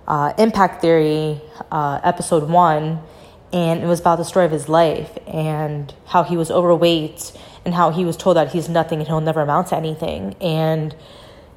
uh, 0.07 0.33
Impact 0.37 0.83
Theory 0.83 1.41
uh, 1.71 1.99
episode 2.03 2.47
one, 2.47 3.01
and 3.51 3.81
it 3.81 3.87
was 3.87 3.99
about 3.99 4.17
the 4.17 4.23
story 4.23 4.45
of 4.45 4.51
his 4.51 4.69
life 4.69 5.17
and 5.25 5.91
how 6.05 6.21
he 6.21 6.37
was 6.37 6.51
overweight 6.51 7.31
and 7.65 7.73
how 7.73 7.89
he 7.89 8.05
was 8.05 8.15
told 8.15 8.37
that 8.37 8.51
he's 8.51 8.69
nothing 8.69 8.99
and 8.99 9.07
he'll 9.07 9.19
never 9.19 9.41
amount 9.41 9.69
to 9.69 9.75
anything. 9.75 10.35
And 10.39 10.95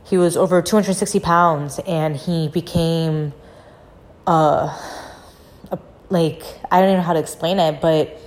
he 0.05 0.17
was 0.17 0.35
over 0.35 0.63
260 0.63 1.21
pounds 1.21 1.81
and 1.87 2.17
he 2.17 2.49
became 2.49 3.35
uh, 4.27 4.81
a, 5.71 5.79
like 6.09 6.43
I 6.71 6.81
don't 6.81 6.89
even 6.89 7.01
know 7.01 7.07
how 7.07 7.13
to 7.13 7.21
explain 7.21 7.59
it, 7.59 7.83
but 7.83 8.19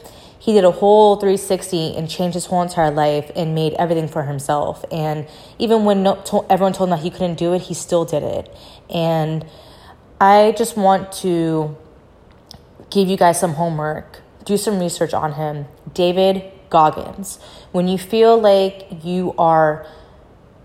he 0.47 0.53
did 0.53 0.63
a 0.63 0.71
whole 0.71 1.17
360 1.17 1.97
and 1.97 2.09
changed 2.09 2.33
his 2.33 2.45
whole 2.45 2.61
entire 2.61 2.89
life 2.89 3.29
and 3.35 3.53
made 3.53 3.73
everything 3.73 4.07
for 4.07 4.23
himself. 4.23 4.85
And 4.93 5.27
even 5.59 5.83
when 5.83 6.03
no, 6.03 6.15
to, 6.27 6.45
everyone 6.49 6.71
told 6.71 6.87
him 6.87 6.95
that 6.95 7.03
he 7.03 7.09
couldn't 7.09 7.35
do 7.35 7.51
it, 7.51 7.63
he 7.63 7.73
still 7.73 8.05
did 8.05 8.23
it. 8.23 8.49
And 8.89 9.45
I 10.21 10.53
just 10.57 10.77
want 10.77 11.11
to 11.23 11.75
give 12.89 13.09
you 13.09 13.17
guys 13.17 13.37
some 13.37 13.55
homework, 13.55 14.21
do 14.45 14.55
some 14.55 14.79
research 14.79 15.13
on 15.13 15.33
him. 15.33 15.65
David 15.93 16.49
Goggins. 16.69 17.39
When 17.73 17.89
you 17.89 17.97
feel 17.97 18.39
like 18.39 19.03
you 19.03 19.35
are 19.37 19.85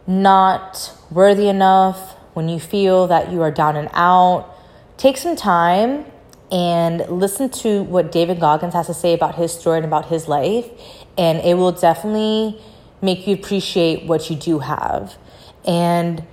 not 0.06 0.96
worthy 1.10 1.48
enough, 1.48 2.12
when 2.34 2.48
you 2.48 2.60
feel 2.60 3.08
that 3.08 3.32
you 3.32 3.42
are 3.42 3.50
down 3.50 3.74
and 3.74 3.88
out, 3.94 4.48
take 4.96 5.16
some 5.16 5.34
time 5.34 6.04
and 6.52 7.08
listen 7.08 7.48
to 7.48 7.82
what 7.82 8.12
David 8.12 8.38
Goggins 8.38 8.74
has 8.74 8.86
to 8.86 8.94
say 8.94 9.14
about 9.14 9.36
his 9.36 9.52
story 9.52 9.78
and 9.78 9.86
about 9.86 10.06
his 10.06 10.28
life, 10.28 10.68
and 11.16 11.38
it 11.38 11.54
will 11.54 11.72
definitely 11.72 12.60
make 13.00 13.26
you 13.26 13.34
appreciate 13.34 14.04
what 14.04 14.28
you 14.28 14.36
do 14.36 14.58
have. 14.58 15.16
And 15.64 16.24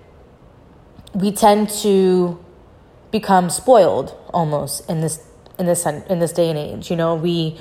we 1.13 1.31
tend 1.31 1.69
to 1.81 2.38
become 3.11 3.49
spoiled 3.49 4.15
almost 4.33 4.88
in 4.89 5.01
this 5.01 5.25
in 5.57 5.65
this 5.65 5.85
in 5.85 6.19
this 6.19 6.33
day 6.33 6.49
and 6.49 6.59
age. 6.59 6.91
You 6.91 6.97
know, 6.97 7.15
we 7.15 7.57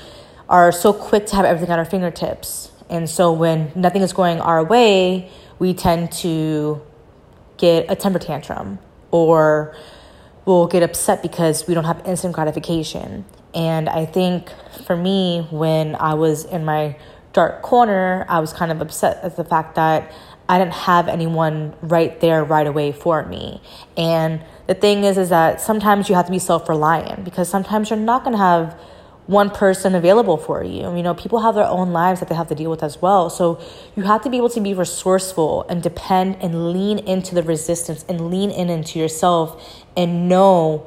are 0.49 0.73
so 0.73 0.93
quick 0.93 1.27
to 1.27 1.37
have 1.37 1.45
everything 1.45 1.71
at 1.73 1.79
our 1.79 1.85
fingertips. 1.85 2.73
And 2.91 3.09
so 3.09 3.33
when 3.33 3.71
nothing 3.77 4.03
is 4.03 4.13
going 4.13 4.41
our 4.41 4.65
way, 4.65 5.31
we 5.59 5.75
tend 5.75 6.11
to 6.13 6.81
get 7.57 7.87
a 7.89 7.95
temper 7.95 8.19
tantrum 8.19 8.79
or 9.11 9.77
we'll 10.49 10.67
get 10.67 10.83
upset 10.83 11.21
because 11.21 11.67
we 11.69 11.75
don't 11.75 11.85
have 11.85 12.01
instant 12.07 12.35
gratification. 12.35 13.27
And 13.55 13.87
I 13.87 14.07
think 14.07 14.51
for 14.87 14.97
me, 14.97 15.47
when 15.51 15.95
I 15.95 16.15
was 16.15 16.47
in 16.47 16.65
my 16.65 16.97
dark 17.35 17.61
corner, 17.61 18.25
I 18.31 18.41
was 18.41 18.55
kind 18.55 18.73
of 18.73 18.81
upset 18.81 19.23
at 19.23 19.37
the 19.37 19.45
fact 19.45 19.75
that 19.75 20.11
I 20.49 20.59
didn't 20.59 20.73
have 20.73 21.07
anyone 21.07 21.75
right 21.83 22.19
there 22.21 22.43
right 22.43 22.67
away 22.67 22.93
for 22.93 23.27
me. 23.27 23.61
And 23.99 24.43
the 24.67 24.75
thing 24.75 25.05
is, 25.05 25.19
is 25.19 25.29
that 25.29 25.61
sometimes 25.61 26.09
you 26.09 26.15
have 26.15 26.25
to 26.25 26.33
be 26.33 26.39
self 26.39 26.67
reliant 26.67 27.25
because 27.25 27.51
sometimes 27.51 27.91
you're 27.91 27.99
not 27.99 28.25
going 28.25 28.33
to 28.33 28.43
have 28.43 28.81
one 29.29 29.51
person 29.51 29.95
available 29.95 30.39
for 30.39 30.65
you. 30.65 30.97
You 30.97 31.03
know, 31.03 31.13
people 31.13 31.41
have 31.41 31.55
their 31.55 31.67
own 31.67 31.93
lives 31.93 32.21
that 32.21 32.31
they 32.31 32.35
have 32.35 32.49
to 32.49 32.55
deal 32.55 32.71
with 32.71 32.83
as 32.83 33.03
well. 33.03 33.29
So 33.29 33.61
you 33.95 34.05
have 34.05 34.23
to 34.23 34.31
be 34.31 34.39
able 34.39 34.49
to 34.49 34.61
be 34.61 34.73
resourceful 34.73 35.67
and 35.69 35.83
depend 35.83 36.39
and 36.41 36.73
lean 36.73 36.99
into 37.01 37.35
the 37.35 37.43
resistance 37.43 38.07
and 38.09 38.31
lean 38.31 38.51
in 38.51 38.71
into 38.71 38.99
yourself 38.99 39.85
and 39.95 40.31
know 40.31 40.79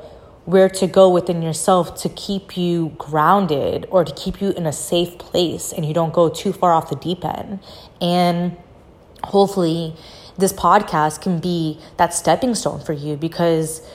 where 0.46 0.68
to 0.70 0.88
go 0.88 1.08
within 1.08 1.44
yourself 1.44 1.96
to 2.02 2.10
keep 2.10 2.58
you 2.58 2.96
grounded 2.98 3.86
or 3.92 4.04
to 4.04 4.14
keep 4.16 4.42
you 4.42 4.50
in 4.54 4.66
a 4.66 4.74
safe 4.74 5.20
place 5.20 5.72
and 5.72 5.86
you 5.86 5.94
don't 5.94 6.12
go 6.12 6.28
too 6.28 6.52
far 6.52 6.74
off 6.74 6.90
the 6.90 6.96
deep 6.96 7.24
end. 7.24 7.60
And 8.02 8.58
hopefully 9.24 9.96
this 10.40 10.52
podcast 10.52 11.22
can 11.22 11.40
be 11.40 11.80
that 11.98 12.12
stepping 12.12 12.56
stone 12.56 12.80
for 12.80 12.94
you 12.94 13.18
because 13.18 13.88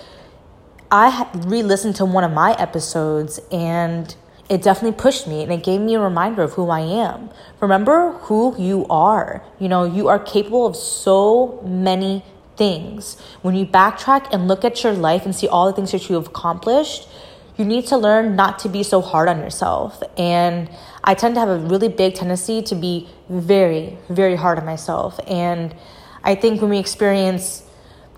I 0.89 1.29
re-listened 1.35 1.97
to 1.97 2.05
one 2.05 2.23
of 2.23 2.31
my 2.31 2.53
episodes 2.61 3.41
and 3.51 4.15
it 4.49 4.63
definitely 4.63 4.97
pushed 5.01 5.27
me 5.27 5.43
and 5.43 5.53
it 5.53 5.65
gave 5.65 5.81
me 5.81 5.95
a 5.95 6.01
reminder 6.01 6.43
of 6.43 6.53
who 6.53 6.71
I 6.71 6.81
am. 6.81 7.31
Remember 7.61 8.13
who 8.13 8.55
you 8.59 8.87
are. 8.89 9.43
You 9.59 9.69
know, 9.69 9.85
you 9.85 10.09
are 10.09 10.19
capable 10.19 10.67
of 10.67 10.77
so 10.77 11.61
many 11.65 12.25
things. 12.57 13.21
When 13.43 13.55
you 13.55 13.67
backtrack 13.67 14.29
and 14.33 14.49
look 14.49 14.65
at 14.65 14.85
your 14.85 14.93
life 14.93 15.25
and 15.25 15.35
see 15.35 15.49
all 15.49 15.67
the 15.67 15.73
things 15.73 15.93
that 15.93 16.09
you 16.09 16.15
have 16.15 16.29
accomplished, 16.29 17.09
you 17.57 17.65
need 17.65 17.87
to 17.87 17.97
learn 17.97 18.37
not 18.37 18.59
to 18.61 18.69
be 18.69 18.83
so 18.83 19.01
hard 19.01 19.29
on 19.29 19.39
yourself. 19.39 20.03
And 20.17 20.71
I 21.03 21.15
tend 21.15 21.35
to 21.37 21.41
have 21.41 21.49
a 21.49 21.59
really 21.59 21.89
big 21.89 22.15
tendency 22.15 22.63
to 22.63 22.75
be 22.75 23.09
very, 23.29 23.99
very 24.09 24.37
hard 24.37 24.59
on 24.59 24.67
myself. 24.67 25.19
And 25.27 25.75
I 26.23 26.35
think 26.35 26.61
when 26.61 26.71
we 26.71 26.79
experience 26.79 27.63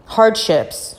hardships, 0.07 0.97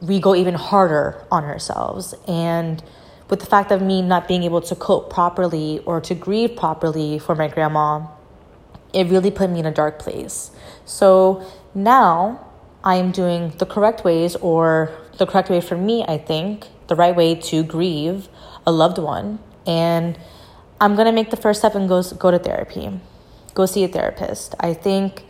we 0.00 0.18
go 0.18 0.34
even 0.34 0.54
harder 0.54 1.24
on 1.30 1.44
ourselves. 1.44 2.14
And 2.26 2.82
with 3.28 3.40
the 3.40 3.46
fact 3.46 3.70
of 3.70 3.80
me 3.80 4.02
not 4.02 4.28
being 4.28 4.42
able 4.42 4.60
to 4.60 4.74
cope 4.74 5.10
properly 5.10 5.80
or 5.86 6.00
to 6.00 6.14
grieve 6.14 6.56
properly 6.56 7.18
for 7.18 7.34
my 7.34 7.48
grandma, 7.48 8.06
it 8.92 9.08
really 9.08 9.30
put 9.30 9.50
me 9.50 9.60
in 9.60 9.66
a 9.66 9.72
dark 9.72 9.98
place. 9.98 10.50
So 10.84 11.44
now 11.74 12.46
I 12.84 12.96
am 12.96 13.12
doing 13.12 13.50
the 13.58 13.66
correct 13.66 14.04
ways, 14.04 14.36
or 14.36 14.92
the 15.18 15.26
correct 15.26 15.48
way 15.48 15.60
for 15.60 15.76
me, 15.76 16.04
I 16.06 16.18
think, 16.18 16.66
the 16.88 16.94
right 16.94 17.16
way 17.16 17.34
to 17.34 17.62
grieve 17.62 18.28
a 18.66 18.72
loved 18.72 18.98
one. 18.98 19.38
And 19.66 20.18
I'm 20.80 20.94
gonna 20.94 21.12
make 21.12 21.30
the 21.30 21.38
first 21.38 21.60
step 21.60 21.74
and 21.74 21.88
go, 21.88 22.02
go 22.02 22.30
to 22.30 22.38
therapy. 22.38 23.00
Go 23.54 23.64
see 23.64 23.84
a 23.84 23.88
therapist. 23.88 24.54
I 24.60 24.74
think 24.74 25.24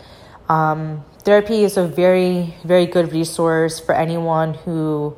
um, 0.48 1.04
therapy 1.22 1.62
is 1.62 1.76
a 1.76 1.86
very, 1.86 2.54
very 2.64 2.86
good 2.86 3.12
resource 3.12 3.78
for 3.78 3.94
anyone 3.94 4.54
who 4.54 5.16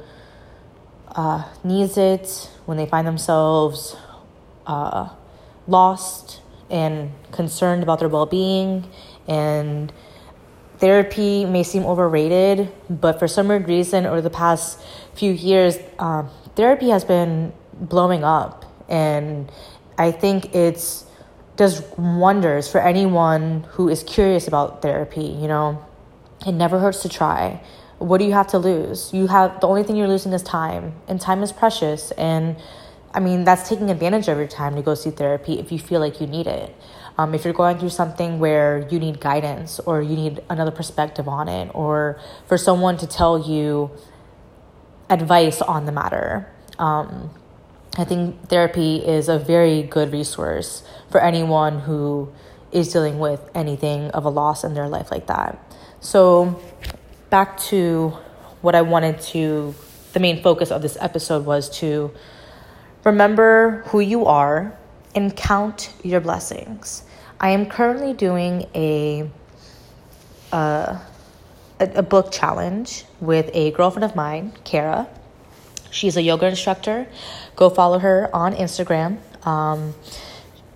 uh, 1.17 1.43
needs 1.65 1.97
it 1.97 2.51
when 2.67 2.77
they 2.77 2.87
find 2.87 3.07
themselves 3.07 3.97
uh, 4.67 5.09
lost 5.67 6.43
and 6.71 7.11
concerned 7.33 7.83
about 7.83 7.99
their 7.99 8.09
well 8.09 8.27
being. 8.27 8.89
And 9.27 9.93
therapy 10.79 11.45
may 11.45 11.63
seem 11.63 11.85
overrated, 11.85 12.71
but 12.89 13.19
for 13.19 13.27
some 13.27 13.49
weird 13.49 13.67
reason, 13.67 14.07
over 14.07 14.21
the 14.21 14.31
past 14.31 14.81
few 15.15 15.33
years, 15.33 15.79
um, 15.99 16.29
therapy 16.55 16.91
has 16.91 17.05
been 17.05 17.53
blowing 17.73 18.23
up. 18.23 18.65
And 18.89 19.51
I 19.99 20.13
think 20.13 20.55
it's 20.55 21.05
does 21.57 21.83
wonders 21.97 22.71
for 22.71 22.83
anyone 22.83 23.65
who 23.71 23.89
is 23.89 24.03
curious 24.03 24.47
about 24.47 24.83
therapy, 24.83 25.25
you 25.25 25.49
know. 25.49 25.83
It 26.47 26.53
never 26.53 26.79
hurts 26.79 27.01
to 27.01 27.09
try 27.09 27.63
what 27.99 28.19
do 28.19 28.25
you 28.25 28.33
have 28.33 28.47
to 28.49 28.59
lose? 28.59 29.13
You 29.13 29.27
have 29.29 29.61
the 29.61 29.67
only 29.67 29.83
thing 29.83 29.97
you're 29.97 30.09
losing 30.09 30.33
is 30.33 30.43
time, 30.43 30.95
and 31.09 31.21
time 31.21 31.43
is 31.43 31.53
precious. 31.53 32.11
And 32.13 32.57
I 33.15 33.21
mean, 33.21 33.45
that's 33.45 33.69
taking 33.69 33.91
advantage 33.91 34.29
of 34.29 34.37
your 34.37 34.47
time 34.47 34.77
to 34.77 34.83
go 34.83 34.95
see 34.95 35.11
therapy 35.11 35.59
if 35.59 35.73
you 35.73 35.79
feel 35.79 36.01
like 36.01 36.21
you 36.21 36.27
need 36.27 36.47
it. 36.47 36.75
Um, 37.19 37.35
if 37.35 37.45
you're 37.45 37.55
going 37.55 37.79
through 37.79 37.91
something 37.91 38.39
where 38.39 38.87
you 38.91 38.99
need 38.99 39.21
guidance 39.21 39.81
or 39.81 40.03
you 40.03 40.17
need 40.17 40.43
another 40.51 40.71
perspective 40.71 41.27
on 41.27 41.49
it, 41.49 41.71
or 41.75 42.21
for 42.47 42.59
someone 42.59 42.99
to 42.99 43.07
tell 43.07 43.39
you 43.39 43.91
advice 45.09 45.63
on 45.63 45.87
the 45.87 45.93
matter, 45.93 46.47
um, 46.79 47.31
I 47.97 48.05
think 48.05 48.49
therapy 48.51 48.97
is 48.97 49.31
a 49.31 49.39
very 49.39 49.83
good 49.83 50.13
resource 50.13 50.83
for 51.11 51.23
anyone 51.23 51.81
who 51.81 52.31
is 52.71 52.93
dealing 52.93 53.19
with 53.19 53.49
anything 53.55 54.11
of 54.11 54.27
a 54.27 54.29
loss 54.29 54.63
in 54.63 54.75
their 54.75 54.89
life 54.89 55.11
like 55.11 55.27
that. 55.29 55.59
So, 56.01 56.61
back 57.31 57.59
to 57.59 58.17
what 58.63 58.75
I 58.75 58.83
wanted 58.83 59.21
to, 59.33 59.75
the 60.13 60.21
main 60.21 60.43
focus 60.43 60.71
of 60.71 60.83
this 60.83 60.97
episode 61.01 61.45
was 61.45 61.69
to 61.81 62.13
remember 63.05 63.83
who 63.87 64.01
you 64.01 64.27
are 64.27 64.77
and 65.15 65.37
count 65.37 65.93
your 66.03 66.21
blessings. 66.21 67.03
I 67.41 67.51
am 67.51 67.67
currently 67.67 68.13
doing 68.13 68.67
a, 68.75 69.31
uh, 70.53 70.99
a, 71.81 71.91
a 71.97 72.03
book 72.03 72.33
challenge 72.33 73.05
with 73.21 73.51
a 73.53 73.71
girlfriend 73.73 74.05
of 74.05 74.17
mine, 74.17 74.53
Kara. 74.65 75.07
She's 75.91 76.17
a 76.17 76.23
yoga 76.23 76.47
instructor. 76.47 77.07
Go 77.55 77.71
follow 77.71 77.99
her 77.99 78.35
on 78.35 78.55
Instagram. 78.55 79.19
Um, 79.47 79.95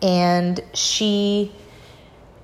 and 0.03 0.61
she 0.75 1.53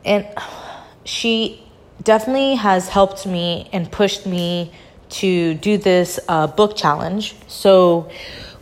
and 0.04 0.26
she 1.04 1.65
definitely 2.02 2.56
has 2.56 2.88
helped 2.88 3.26
me 3.26 3.68
and 3.72 3.90
pushed 3.90 4.26
me 4.26 4.72
to 5.08 5.54
do 5.54 5.78
this 5.78 6.18
uh, 6.28 6.46
book 6.46 6.76
challenge. 6.76 7.34
So 7.46 8.10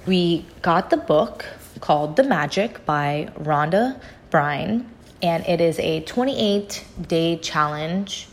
we 0.07 0.45
got 0.63 0.91
the 0.91 0.97
book 0.97 1.45
called 1.81 2.17
The 2.17 2.23
Magic 2.23 2.85
by 2.85 3.31
Rhonda 3.39 4.01
Bryan, 4.31 4.91
and 5.23 5.47
it 5.47 5.61
is 5.61 5.79
a 5.79 6.01
28 6.01 6.85
day 7.09 7.37
challenge. 7.37 8.29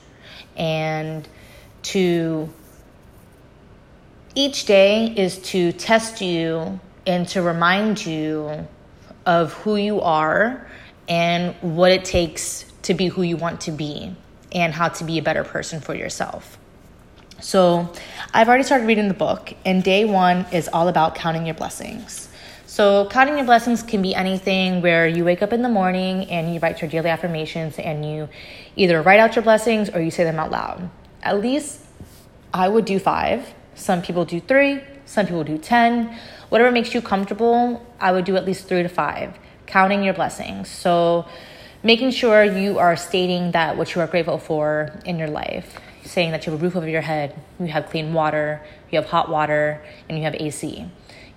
And 0.55 1.27
to 1.84 2.50
each 4.36 4.65
day 4.65 5.13
is 5.15 5.39
to 5.39 5.72
test 5.72 6.22
you 6.22 6.79
and 7.05 7.27
to 7.29 7.41
remind 7.41 8.05
you 8.05 8.67
of 9.25 9.53
who 9.53 9.75
you 9.75 10.01
are 10.01 10.67
and 11.08 11.55
what 11.62 11.91
it 11.91 12.05
takes 12.05 12.65
to 12.84 12.93
be 12.93 13.08
who 13.08 13.22
you 13.22 13.38
want 13.38 13.62
to 13.62 13.72
be. 13.72 14.15
And 14.51 14.74
how 14.74 14.89
to 14.89 15.03
be 15.03 15.17
a 15.17 15.22
better 15.22 15.43
person 15.43 15.79
for 15.81 15.96
yourself. 15.96 16.58
So, 17.39 17.91
I've 18.34 18.48
already 18.48 18.63
started 18.63 18.86
reading 18.86 19.08
the 19.08 19.15
book, 19.15 19.53
and 19.65 19.84
day 19.84 20.05
one 20.05 20.46
is 20.51 20.70
all 20.72 20.88
about 20.88 21.15
counting 21.15 21.46
your 21.48 21.55
blessings. 21.55 22.29
So, 22.67 23.08
counting 23.08 23.36
your 23.36 23.46
blessings 23.46 23.84
can 23.84 24.01
be 24.01 24.15
anything 24.15 24.81
where 24.81 25.08
you 25.08 25.25
wake 25.25 25.41
up 25.41 25.51
in 25.51 25.62
the 25.62 25.67
morning 25.67 26.29
and 26.29 26.53
you 26.53 26.60
write 26.60 26.81
your 26.81 26.89
daily 26.89 27.10
affirmations 27.10 27.77
and 27.79 28.05
you 28.05 28.29
either 28.75 29.01
write 29.01 29.20
out 29.20 29.36
your 29.36 29.43
blessings 29.43 29.89
or 29.89 30.00
you 30.00 30.10
say 30.10 30.24
them 30.24 30.39
out 30.39 30.51
loud. 30.51 30.89
At 31.24 31.41
least 31.41 31.81
I 32.53 32.70
would 32.70 32.86
do 32.86 33.00
five. 33.00 33.53
Some 33.75 34.01
people 34.01 34.24
do 34.24 34.39
three, 34.39 34.81
some 35.05 35.25
people 35.25 35.43
do 35.43 35.58
10. 35.58 36.17
Whatever 36.48 36.72
makes 36.72 36.93
you 36.93 37.01
comfortable, 37.01 37.86
I 38.00 38.13
would 38.13 38.24
do 38.24 38.38
at 38.38 38.46
least 38.46 38.67
three 38.67 38.84
to 38.84 38.89
five, 38.89 39.38
counting 39.65 40.03
your 40.03 40.13
blessings. 40.13 40.70
So, 40.70 41.25
making 41.83 42.11
sure 42.11 42.43
you 42.43 42.79
are 42.79 42.95
stating 42.95 43.51
that 43.51 43.77
what 43.77 43.95
you 43.95 44.01
are 44.01 44.07
grateful 44.07 44.38
for 44.38 44.91
in 45.05 45.17
your 45.17 45.29
life, 45.29 45.79
saying 46.03 46.31
that 46.31 46.45
you 46.45 46.51
have 46.51 46.61
a 46.61 46.63
roof 46.63 46.75
over 46.75 46.88
your 46.88 47.01
head, 47.01 47.39
you 47.59 47.67
have 47.67 47.89
clean 47.89 48.13
water, 48.13 48.61
you 48.91 49.00
have 49.00 49.09
hot 49.09 49.29
water, 49.29 49.81
and 50.07 50.17
you 50.17 50.23
have 50.23 50.35
AC. 50.35 50.85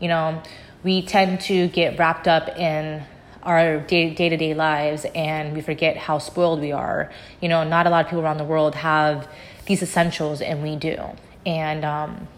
You 0.00 0.08
know, 0.08 0.42
we 0.82 1.02
tend 1.02 1.40
to 1.42 1.68
get 1.68 1.98
wrapped 1.98 2.28
up 2.28 2.48
in 2.58 3.02
our 3.42 3.80
day 3.80 4.14
to 4.14 4.36
day 4.36 4.54
lives 4.54 5.04
and 5.14 5.54
we 5.54 5.60
forget 5.60 5.96
how 5.96 6.18
spoiled 6.18 6.60
we 6.60 6.72
are. 6.72 7.12
You 7.40 7.48
know, 7.48 7.64
not 7.64 7.86
a 7.86 7.90
lot 7.90 8.04
of 8.04 8.10
people 8.10 8.24
around 8.24 8.38
the 8.38 8.44
world 8.44 8.74
have 8.74 9.28
these 9.66 9.82
essentials, 9.82 10.40
and 10.40 10.62
we 10.62 10.76
do. 10.76 10.98
And 11.46 11.84
um, 11.84 12.28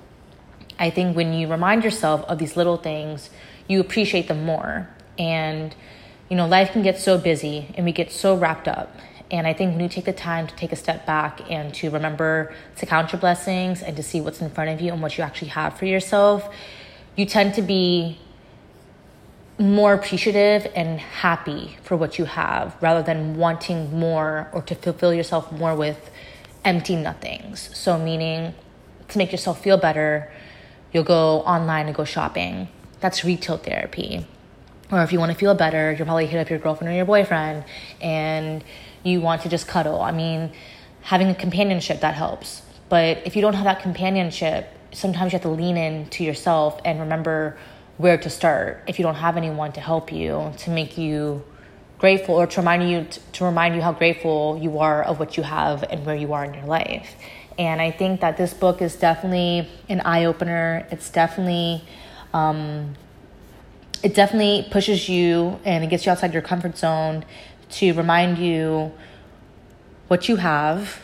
I 0.78 0.90
think 0.90 1.16
when 1.16 1.32
you 1.32 1.48
remind 1.48 1.84
yourself 1.84 2.22
of 2.24 2.38
these 2.38 2.56
little 2.56 2.76
things, 2.76 3.30
you 3.68 3.80
appreciate 3.80 4.28
them 4.28 4.44
more. 4.44 4.88
And, 5.18 5.74
you 6.28 6.36
know, 6.36 6.46
life 6.46 6.72
can 6.72 6.82
get 6.82 6.98
so 6.98 7.18
busy 7.18 7.72
and 7.76 7.86
we 7.86 7.92
get 7.92 8.10
so 8.10 8.36
wrapped 8.36 8.68
up. 8.68 8.94
And 9.30 9.46
I 9.46 9.52
think 9.52 9.72
when 9.72 9.80
you 9.80 9.88
take 9.88 10.04
the 10.04 10.12
time 10.12 10.46
to 10.46 10.54
take 10.54 10.72
a 10.72 10.76
step 10.76 11.04
back 11.04 11.40
and 11.50 11.74
to 11.74 11.90
remember 11.90 12.52
to 12.76 12.86
count 12.86 13.12
your 13.12 13.20
blessings 13.20 13.82
and 13.82 13.96
to 13.96 14.02
see 14.02 14.20
what's 14.20 14.40
in 14.40 14.50
front 14.50 14.70
of 14.70 14.80
you 14.80 14.92
and 14.92 15.02
what 15.02 15.18
you 15.18 15.24
actually 15.24 15.48
have 15.48 15.76
for 15.76 15.84
yourself, 15.84 16.48
you 17.16 17.26
tend 17.26 17.54
to 17.54 17.62
be 17.62 18.18
more 19.58 19.94
appreciative 19.94 20.70
and 20.76 21.00
happy 21.00 21.76
for 21.82 21.96
what 21.96 22.18
you 22.18 22.26
have 22.26 22.76
rather 22.80 23.02
than 23.02 23.36
wanting 23.36 23.98
more 23.98 24.48
or 24.52 24.62
to 24.62 24.74
fulfill 24.74 25.14
yourself 25.14 25.50
more 25.50 25.74
with 25.74 26.10
empty 26.64 26.94
nothings. 26.94 27.70
So, 27.76 27.98
meaning 27.98 28.54
to 29.08 29.18
make 29.18 29.32
yourself 29.32 29.62
feel 29.62 29.78
better, 29.78 30.30
you'll 30.92 31.04
go 31.04 31.40
online 31.40 31.86
and 31.86 31.94
go 31.94 32.04
shopping. 32.04 32.68
That's 33.00 33.24
retail 33.24 33.56
therapy. 33.56 34.26
Or 34.90 35.02
if 35.02 35.12
you 35.12 35.18
want 35.18 35.32
to 35.32 35.38
feel 35.38 35.54
better, 35.54 35.92
you'll 35.92 36.06
probably 36.06 36.26
hit 36.26 36.40
up 36.40 36.48
your 36.48 36.58
girlfriend 36.58 36.92
or 36.92 36.96
your 36.96 37.04
boyfriend 37.04 37.64
and 38.00 38.62
you 39.02 39.20
want 39.20 39.42
to 39.42 39.48
just 39.48 39.66
cuddle. 39.66 40.00
I 40.00 40.12
mean, 40.12 40.52
having 41.02 41.28
a 41.28 41.34
companionship 41.34 42.00
that 42.00 42.14
helps. 42.14 42.62
But 42.88 43.26
if 43.26 43.34
you 43.34 43.42
don't 43.42 43.54
have 43.54 43.64
that 43.64 43.80
companionship, 43.82 44.70
sometimes 44.92 45.32
you 45.32 45.36
have 45.36 45.42
to 45.42 45.48
lean 45.48 45.76
in 45.76 46.08
to 46.10 46.24
yourself 46.24 46.80
and 46.84 47.00
remember 47.00 47.58
where 47.96 48.18
to 48.18 48.30
start 48.30 48.82
if 48.86 48.98
you 48.98 49.02
don't 49.02 49.16
have 49.16 49.36
anyone 49.36 49.72
to 49.72 49.80
help 49.80 50.12
you 50.12 50.52
to 50.58 50.70
make 50.70 50.98
you 50.98 51.42
grateful 51.98 52.34
or 52.34 52.46
to 52.46 52.60
remind 52.60 52.88
you 52.88 53.06
to 53.32 53.44
remind 53.44 53.74
you 53.74 53.80
how 53.80 53.92
grateful 53.92 54.58
you 54.60 54.78
are 54.78 55.02
of 55.02 55.18
what 55.18 55.36
you 55.36 55.42
have 55.42 55.82
and 55.84 56.04
where 56.04 56.14
you 56.14 56.32
are 56.32 56.44
in 56.44 56.54
your 56.54 56.66
life. 56.66 57.16
And 57.58 57.80
I 57.80 57.90
think 57.90 58.20
that 58.20 58.36
this 58.36 58.52
book 58.52 58.82
is 58.82 58.96
definitely 58.96 59.68
an 59.88 60.00
eye 60.02 60.26
opener. 60.26 60.86
It's 60.90 61.08
definitely, 61.08 61.82
um, 62.34 62.94
it 64.02 64.14
definitely 64.14 64.68
pushes 64.70 65.08
you 65.08 65.58
and 65.64 65.84
it 65.84 65.88
gets 65.88 66.06
you 66.06 66.12
outside 66.12 66.32
your 66.32 66.42
comfort 66.42 66.76
zone 66.76 67.24
to 67.70 67.92
remind 67.94 68.38
you 68.38 68.92
what 70.08 70.28
you 70.28 70.36
have, 70.36 71.00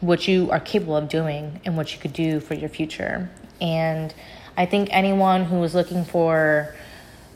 what 0.00 0.28
you 0.28 0.50
are 0.50 0.60
capable 0.60 0.96
of 0.96 1.08
doing, 1.08 1.60
and 1.64 1.76
what 1.76 1.92
you 1.92 1.98
could 1.98 2.12
do 2.12 2.40
for 2.40 2.54
your 2.54 2.68
future. 2.68 3.28
And 3.60 4.14
I 4.56 4.66
think 4.66 4.88
anyone 4.92 5.44
who 5.44 5.62
is 5.64 5.74
looking 5.74 6.04
for 6.04 6.74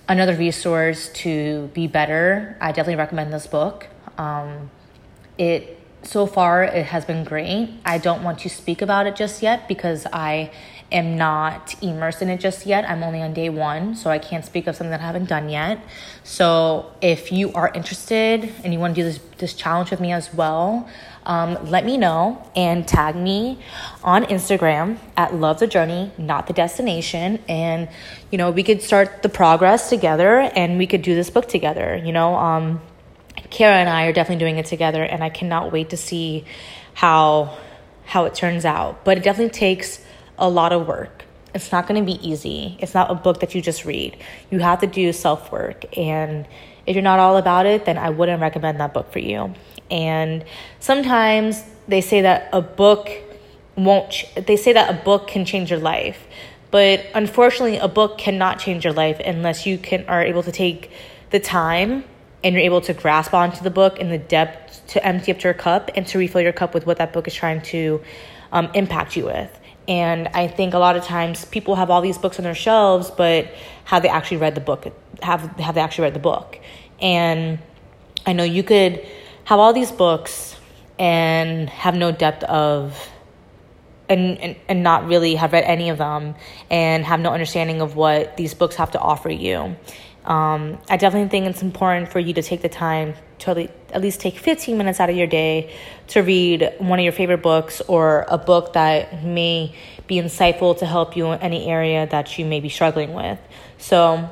another 0.08 0.36
resource 0.36 1.08
to 1.14 1.68
be 1.74 1.86
better, 1.86 2.56
I 2.60 2.68
definitely 2.68 2.96
recommend 2.96 3.32
this 3.32 3.46
book. 3.46 3.88
Um, 4.18 4.70
it 5.38 5.81
so 6.02 6.26
far 6.26 6.64
it 6.64 6.86
has 6.86 7.04
been 7.04 7.24
great. 7.24 7.70
I 7.84 7.98
don't 7.98 8.22
want 8.22 8.40
to 8.40 8.48
speak 8.48 8.82
about 8.82 9.06
it 9.06 9.16
just 9.16 9.42
yet 9.42 9.68
because 9.68 10.06
I 10.12 10.50
am 10.92 11.16
not 11.16 11.74
immersed 11.82 12.22
in 12.22 12.28
it 12.28 12.38
just 12.38 12.66
yet. 12.66 12.88
I'm 12.88 13.02
only 13.02 13.22
on 13.22 13.32
day 13.32 13.48
one, 13.48 13.94
so 13.94 14.10
I 14.10 14.18
can't 14.18 14.44
speak 14.44 14.66
of 14.66 14.76
something 14.76 14.90
that 14.90 15.00
I 15.00 15.06
haven't 15.06 15.28
done 15.28 15.48
yet. 15.48 15.80
So 16.22 16.92
if 17.00 17.32
you 17.32 17.52
are 17.54 17.72
interested 17.74 18.52
and 18.62 18.72
you 18.72 18.78
want 18.78 18.94
to 18.94 19.00
do 19.00 19.04
this 19.04 19.20
this 19.38 19.54
challenge 19.54 19.90
with 19.90 20.00
me 20.00 20.12
as 20.12 20.32
well, 20.32 20.88
um, 21.24 21.58
let 21.70 21.84
me 21.84 21.96
know 21.96 22.46
and 22.54 22.86
tag 22.86 23.16
me 23.16 23.58
on 24.04 24.24
Instagram 24.24 24.98
at 25.16 25.34
Love 25.34 25.58
the 25.58 25.66
Journey, 25.66 26.12
not 26.18 26.46
the 26.46 26.52
destination. 26.52 27.38
And 27.48 27.88
you 28.30 28.38
know 28.38 28.50
we 28.50 28.62
could 28.62 28.82
start 28.82 29.22
the 29.22 29.28
progress 29.28 29.88
together, 29.88 30.38
and 30.40 30.78
we 30.78 30.86
could 30.86 31.02
do 31.02 31.14
this 31.14 31.30
book 31.30 31.48
together. 31.48 31.96
You 31.96 32.12
know. 32.12 32.34
Um, 32.34 32.80
Kara 33.52 33.76
and 33.76 33.88
I 33.88 34.06
are 34.06 34.12
definitely 34.12 34.42
doing 34.42 34.56
it 34.56 34.66
together, 34.66 35.02
and 35.04 35.22
I 35.22 35.28
cannot 35.28 35.72
wait 35.72 35.90
to 35.90 35.96
see 35.96 36.44
how 36.94 37.56
how 38.06 38.24
it 38.24 38.34
turns 38.34 38.64
out. 38.64 39.04
But 39.04 39.18
it 39.18 39.22
definitely 39.22 39.56
takes 39.56 40.02
a 40.38 40.48
lot 40.48 40.72
of 40.72 40.88
work. 40.88 41.24
It's 41.54 41.70
not 41.70 41.86
going 41.86 42.04
to 42.04 42.06
be 42.06 42.18
easy. 42.26 42.76
It's 42.80 42.94
not 42.94 43.10
a 43.10 43.14
book 43.14 43.40
that 43.40 43.54
you 43.54 43.60
just 43.60 43.84
read. 43.84 44.16
You 44.50 44.58
have 44.60 44.80
to 44.80 44.86
do 44.86 45.12
self 45.12 45.52
work, 45.52 45.96
and 45.98 46.46
if 46.86 46.96
you're 46.96 47.02
not 47.02 47.18
all 47.18 47.36
about 47.36 47.66
it, 47.66 47.84
then 47.84 47.98
I 47.98 48.08
wouldn't 48.08 48.40
recommend 48.40 48.80
that 48.80 48.94
book 48.94 49.12
for 49.12 49.18
you. 49.18 49.54
And 49.90 50.44
sometimes 50.80 51.62
they 51.86 52.00
say 52.00 52.22
that 52.22 52.48
a 52.54 52.62
book 52.62 53.10
won't. 53.76 54.10
Ch- 54.10 54.34
they 54.34 54.56
say 54.56 54.72
that 54.72 54.88
a 54.88 55.04
book 55.04 55.28
can 55.28 55.44
change 55.44 55.70
your 55.70 55.78
life, 55.78 56.26
but 56.70 57.04
unfortunately, 57.14 57.76
a 57.76 57.88
book 57.88 58.16
cannot 58.16 58.58
change 58.58 58.84
your 58.84 58.94
life 58.94 59.20
unless 59.22 59.66
you 59.66 59.76
can 59.76 60.06
are 60.08 60.24
able 60.24 60.42
to 60.42 60.52
take 60.52 60.90
the 61.28 61.38
time 61.38 62.04
and 62.44 62.54
you're 62.54 62.64
able 62.64 62.80
to 62.82 62.94
grasp 62.94 63.34
onto 63.34 63.62
the 63.62 63.70
book 63.70 63.98
and 64.00 64.10
the 64.10 64.18
depth 64.18 64.86
to 64.88 65.04
empty 65.06 65.32
up 65.32 65.42
your 65.42 65.54
cup 65.54 65.90
and 65.94 66.06
to 66.08 66.18
refill 66.18 66.40
your 66.40 66.52
cup 66.52 66.74
with 66.74 66.86
what 66.86 66.98
that 66.98 67.12
book 67.12 67.26
is 67.26 67.34
trying 67.34 67.60
to 67.62 68.02
um, 68.52 68.70
impact 68.74 69.16
you 69.16 69.26
with. 69.26 69.58
And 69.88 70.28
I 70.28 70.46
think 70.46 70.74
a 70.74 70.78
lot 70.78 70.96
of 70.96 71.04
times 71.04 71.44
people 71.46 71.74
have 71.74 71.90
all 71.90 72.00
these 72.00 72.18
books 72.18 72.38
on 72.38 72.44
their 72.44 72.54
shelves, 72.54 73.10
but 73.10 73.52
have 73.84 74.02
they 74.02 74.08
actually 74.08 74.36
read 74.36 74.54
the 74.54 74.60
book? 74.60 74.86
Have 75.22 75.42
have 75.58 75.74
they 75.74 75.80
actually 75.80 76.04
read 76.04 76.14
the 76.14 76.20
book? 76.20 76.58
And 77.00 77.58
I 78.26 78.32
know 78.32 78.44
you 78.44 78.62
could 78.62 79.04
have 79.44 79.58
all 79.58 79.72
these 79.72 79.90
books 79.90 80.56
and 80.98 81.68
have 81.68 81.96
no 81.96 82.12
depth 82.12 82.44
of 82.44 82.96
and, 84.08 84.38
and, 84.38 84.56
and 84.68 84.82
not 84.82 85.06
really 85.06 85.34
have 85.34 85.52
read 85.52 85.64
any 85.64 85.88
of 85.88 85.98
them 85.98 86.34
and 86.70 87.04
have 87.04 87.18
no 87.18 87.32
understanding 87.32 87.80
of 87.80 87.96
what 87.96 88.36
these 88.36 88.54
books 88.54 88.76
have 88.76 88.92
to 88.92 89.00
offer 89.00 89.30
you. 89.30 89.76
Um, 90.24 90.78
I 90.88 90.96
definitely 90.96 91.28
think 91.30 91.46
it's 91.46 91.62
important 91.62 92.12
for 92.12 92.20
you 92.20 92.32
to 92.34 92.42
take 92.42 92.62
the 92.62 92.68
time 92.68 93.14
to 93.40 93.68
at 93.92 94.00
least 94.00 94.20
take 94.20 94.38
15 94.38 94.78
minutes 94.78 95.00
out 95.00 95.10
of 95.10 95.16
your 95.16 95.26
day 95.26 95.74
to 96.08 96.22
read 96.22 96.74
one 96.78 97.00
of 97.00 97.02
your 97.02 97.12
favorite 97.12 97.42
books 97.42 97.80
or 97.82 98.24
a 98.28 98.38
book 98.38 98.74
that 98.74 99.24
may 99.24 99.74
be 100.06 100.16
insightful 100.16 100.78
to 100.78 100.86
help 100.86 101.16
you 101.16 101.32
in 101.32 101.40
any 101.40 101.66
area 101.66 102.06
that 102.06 102.38
you 102.38 102.44
may 102.44 102.60
be 102.60 102.68
struggling 102.68 103.14
with. 103.14 103.38
So, 103.78 104.30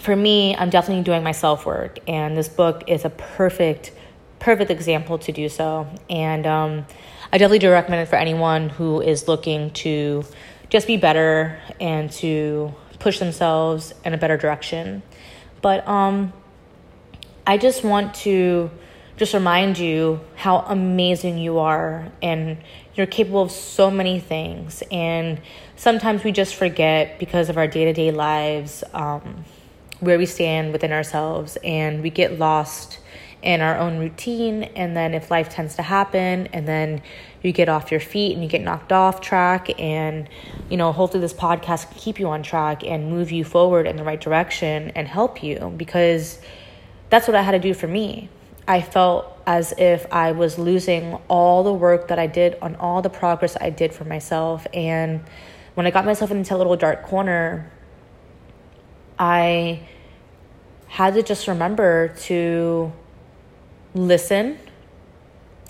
for 0.00 0.16
me, 0.16 0.56
I'm 0.56 0.70
definitely 0.70 1.04
doing 1.04 1.22
my 1.22 1.32
self 1.32 1.66
work, 1.66 1.98
and 2.08 2.36
this 2.36 2.48
book 2.48 2.84
is 2.86 3.04
a 3.04 3.10
perfect, 3.10 3.92
perfect 4.38 4.70
example 4.70 5.18
to 5.18 5.32
do 5.32 5.50
so. 5.50 5.86
And 6.08 6.46
um, 6.46 6.86
I 7.30 7.38
definitely 7.38 7.58
do 7.58 7.70
recommend 7.70 8.02
it 8.02 8.06
for 8.10 8.16
anyone 8.16 8.70
who 8.70 9.02
is 9.02 9.28
looking 9.28 9.70
to 9.72 10.24
just 10.70 10.86
be 10.86 10.96
better 10.96 11.60
and 11.78 12.10
to 12.12 12.74
push 13.02 13.18
themselves 13.18 13.92
in 14.04 14.14
a 14.14 14.18
better 14.18 14.36
direction. 14.36 15.02
But 15.60 15.86
um, 15.88 16.32
I 17.44 17.58
just 17.58 17.82
want 17.82 18.14
to 18.26 18.70
just 19.16 19.34
remind 19.34 19.76
you 19.76 20.20
how 20.36 20.58
amazing 20.60 21.38
you 21.38 21.58
are 21.58 22.10
and 22.22 22.58
you're 22.94 23.06
capable 23.06 23.42
of 23.42 23.50
so 23.50 23.90
many 23.90 24.20
things. 24.20 24.82
And 24.90 25.40
sometimes 25.76 26.22
we 26.22 26.30
just 26.30 26.54
forget 26.54 27.18
because 27.18 27.48
of 27.48 27.56
our 27.56 27.66
day 27.66 27.84
to 27.86 27.92
day 27.92 28.12
lives 28.12 28.84
um, 28.94 29.44
where 30.00 30.16
we 30.16 30.26
stand 30.26 30.72
within 30.72 30.92
ourselves 30.92 31.58
and 31.64 32.02
we 32.02 32.10
get 32.10 32.38
lost 32.38 33.00
in 33.42 33.60
our 33.60 33.76
own 33.76 33.98
routine. 33.98 34.62
And 34.62 34.96
then 34.96 35.14
if 35.14 35.30
life 35.30 35.48
tends 35.48 35.74
to 35.76 35.82
happen, 35.82 36.46
and 36.48 36.66
then 36.66 37.02
you 37.42 37.52
get 37.52 37.68
off 37.68 37.90
your 37.90 38.00
feet 38.00 38.34
and 38.34 38.42
you 38.42 38.48
get 38.48 38.62
knocked 38.62 38.92
off 38.92 39.20
track, 39.20 39.80
and 39.80 40.28
you 40.70 40.76
know, 40.76 40.92
hopefully 40.92 41.20
this 41.20 41.34
podcast 41.34 41.90
can 41.90 41.98
keep 41.98 42.18
you 42.18 42.28
on 42.28 42.42
track 42.42 42.84
and 42.84 43.10
move 43.10 43.32
you 43.32 43.44
forward 43.44 43.86
in 43.86 43.96
the 43.96 44.04
right 44.04 44.20
direction 44.20 44.90
and 44.94 45.08
help 45.08 45.42
you 45.42 45.74
because 45.76 46.40
that's 47.10 47.26
what 47.26 47.34
I 47.34 47.42
had 47.42 47.52
to 47.52 47.58
do 47.58 47.74
for 47.74 47.88
me. 47.88 48.30
I 48.66 48.80
felt 48.80 49.26
as 49.46 49.74
if 49.76 50.06
I 50.12 50.32
was 50.32 50.58
losing 50.58 51.14
all 51.28 51.64
the 51.64 51.72
work 51.72 52.08
that 52.08 52.18
I 52.18 52.26
did 52.26 52.56
on 52.62 52.76
all 52.76 53.02
the 53.02 53.10
progress 53.10 53.56
I 53.60 53.70
did 53.70 53.92
for 53.92 54.04
myself. 54.04 54.66
And 54.72 55.24
when 55.74 55.86
I 55.86 55.90
got 55.90 56.04
myself 56.04 56.30
into 56.30 56.54
a 56.54 56.58
little 56.58 56.76
dark 56.76 57.02
corner, 57.02 57.70
I 59.18 59.82
had 60.86 61.14
to 61.14 61.22
just 61.22 61.48
remember 61.48 62.08
to 62.08 62.92
listen, 63.94 64.58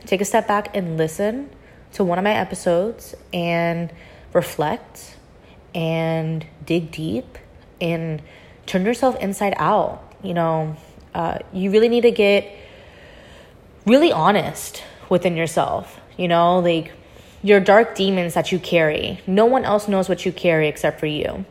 take 0.06 0.20
a 0.20 0.24
step 0.24 0.46
back 0.46 0.76
and 0.76 0.96
listen 0.96 1.50
to 1.92 2.04
one 2.04 2.18
of 2.18 2.24
my 2.24 2.34
episodes 2.34 3.14
and 3.32 3.92
reflect 4.32 5.16
and 5.74 6.46
dig 6.64 6.90
deep 6.90 7.38
and 7.80 8.22
turn 8.66 8.84
yourself 8.84 9.16
inside 9.20 9.54
out. 9.56 10.02
You 10.22 10.34
know, 10.34 10.76
uh, 11.14 11.38
you 11.52 11.70
really 11.70 11.88
need 11.88 12.02
to 12.02 12.10
get 12.10 12.50
really 13.86 14.12
honest 14.12 14.82
within 15.08 15.36
yourself. 15.36 16.00
You 16.16 16.28
know, 16.28 16.60
like 16.60 16.92
your 17.42 17.60
dark 17.60 17.94
demons 17.94 18.34
that 18.34 18.52
you 18.52 18.58
carry. 18.58 19.20
No 19.26 19.46
one 19.46 19.64
else 19.64 19.88
knows 19.88 20.08
what 20.08 20.24
you 20.24 20.32
carry 20.32 20.68
except 20.68 21.00
for 21.00 21.06
you 21.06 21.44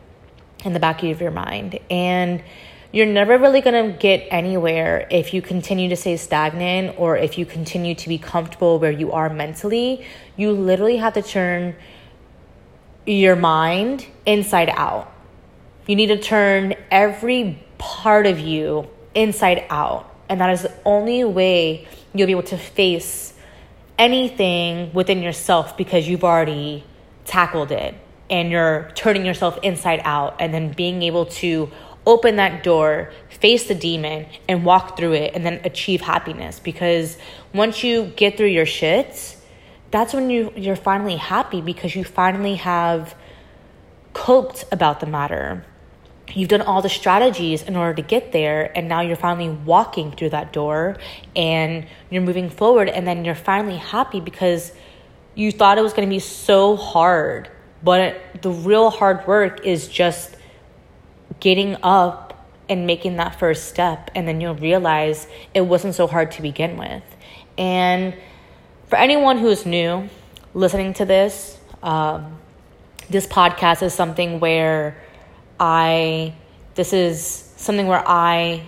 in 0.64 0.72
the 0.72 0.80
back 0.80 1.02
of 1.02 1.20
your 1.20 1.30
mind. 1.30 1.78
And 1.90 2.42
you're 2.92 3.06
never 3.06 3.38
really 3.38 3.62
going 3.62 3.90
to 3.90 3.98
get 3.98 4.28
anywhere 4.30 5.06
if 5.10 5.32
you 5.32 5.40
continue 5.40 5.88
to 5.88 5.96
stay 5.96 6.18
stagnant 6.18 6.98
or 6.98 7.16
if 7.16 7.38
you 7.38 7.46
continue 7.46 7.94
to 7.94 8.08
be 8.08 8.18
comfortable 8.18 8.78
where 8.78 8.90
you 8.90 9.12
are 9.12 9.30
mentally. 9.30 10.04
You 10.36 10.52
literally 10.52 10.98
have 10.98 11.14
to 11.14 11.22
turn 11.22 11.74
your 13.06 13.34
mind 13.34 14.06
inside 14.26 14.68
out. 14.68 15.10
You 15.86 15.96
need 15.96 16.08
to 16.08 16.18
turn 16.18 16.74
every 16.90 17.64
part 17.78 18.26
of 18.26 18.38
you 18.38 18.88
inside 19.14 19.64
out. 19.70 20.14
And 20.28 20.40
that 20.42 20.50
is 20.50 20.62
the 20.62 20.74
only 20.84 21.24
way 21.24 21.88
you'll 22.14 22.26
be 22.26 22.32
able 22.32 22.42
to 22.44 22.58
face 22.58 23.32
anything 23.98 24.92
within 24.92 25.22
yourself 25.22 25.78
because 25.78 26.06
you've 26.06 26.24
already 26.24 26.84
tackled 27.24 27.72
it 27.72 27.94
and 28.28 28.50
you're 28.50 28.90
turning 28.94 29.24
yourself 29.24 29.58
inside 29.62 30.00
out 30.04 30.36
and 30.40 30.52
then 30.52 30.72
being 30.72 31.02
able 31.02 31.26
to 31.26 31.70
open 32.06 32.36
that 32.36 32.62
door, 32.62 33.12
face 33.28 33.68
the 33.68 33.74
demon, 33.74 34.26
and 34.48 34.64
walk 34.64 34.96
through 34.96 35.12
it 35.12 35.32
and 35.34 35.46
then 35.46 35.60
achieve 35.64 36.00
happiness. 36.00 36.58
Because 36.58 37.16
once 37.54 37.84
you 37.84 38.12
get 38.16 38.36
through 38.36 38.48
your 38.48 38.66
shits, 38.66 39.36
that's 39.90 40.12
when 40.12 40.30
you, 40.30 40.52
you're 40.56 40.76
finally 40.76 41.16
happy 41.16 41.60
because 41.60 41.94
you 41.94 42.02
finally 42.02 42.56
have 42.56 43.14
coped 44.14 44.64
about 44.72 45.00
the 45.00 45.06
matter. 45.06 45.64
You've 46.34 46.48
done 46.48 46.62
all 46.62 46.80
the 46.80 46.88
strategies 46.88 47.62
in 47.62 47.76
order 47.76 47.94
to 47.94 48.02
get 48.02 48.32
there, 48.32 48.76
and 48.76 48.88
now 48.88 49.00
you're 49.02 49.16
finally 49.16 49.50
walking 49.50 50.12
through 50.12 50.30
that 50.30 50.52
door 50.52 50.96
and 51.36 51.86
you're 52.10 52.22
moving 52.22 52.48
forward, 52.48 52.88
and 52.88 53.06
then 53.06 53.24
you're 53.24 53.34
finally 53.34 53.76
happy 53.76 54.20
because 54.20 54.72
you 55.34 55.52
thought 55.52 55.78
it 55.78 55.82
was 55.82 55.92
going 55.92 56.08
to 56.08 56.12
be 56.12 56.20
so 56.20 56.76
hard. 56.76 57.50
But 57.82 58.16
the 58.40 58.50
real 58.50 58.90
hard 58.90 59.26
work 59.26 59.66
is 59.66 59.88
just 59.88 60.36
getting 61.40 61.76
up 61.82 62.32
and 62.68 62.86
making 62.86 63.16
that 63.16 63.38
first 63.38 63.68
step, 63.68 64.10
and 64.14 64.26
then 64.26 64.40
you'll 64.40 64.54
realize 64.54 65.26
it 65.54 65.62
wasn't 65.62 65.94
so 65.94 66.06
hard 66.06 66.30
to 66.32 66.42
begin 66.42 66.76
with. 66.76 67.02
And 67.58 68.14
for 68.88 68.96
anyone 68.96 69.38
who 69.38 69.48
is 69.48 69.66
new 69.66 70.08
listening 70.54 70.94
to 70.94 71.04
this, 71.04 71.58
um, 71.82 72.38
this 73.10 73.26
podcast 73.26 73.82
is 73.82 73.92
something 73.92 74.40
where 74.40 75.02
I, 75.58 76.34
this 76.74 76.92
is 76.92 77.20
something 77.56 77.86
where 77.86 78.02
I 78.06 78.64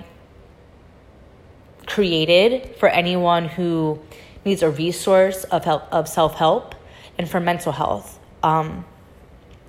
created 1.87 2.77
for 2.77 2.89
anyone 2.89 3.47
who 3.47 4.01
needs 4.45 4.63
a 4.63 4.71
resource 4.71 5.45
of 5.45 5.65
help, 5.65 5.93
of 5.93 6.09
self 6.09 6.35
help 6.35 6.75
and 7.19 7.29
for 7.29 7.41
mental 7.41 7.73
health. 7.73 8.19
Um, 8.43 8.85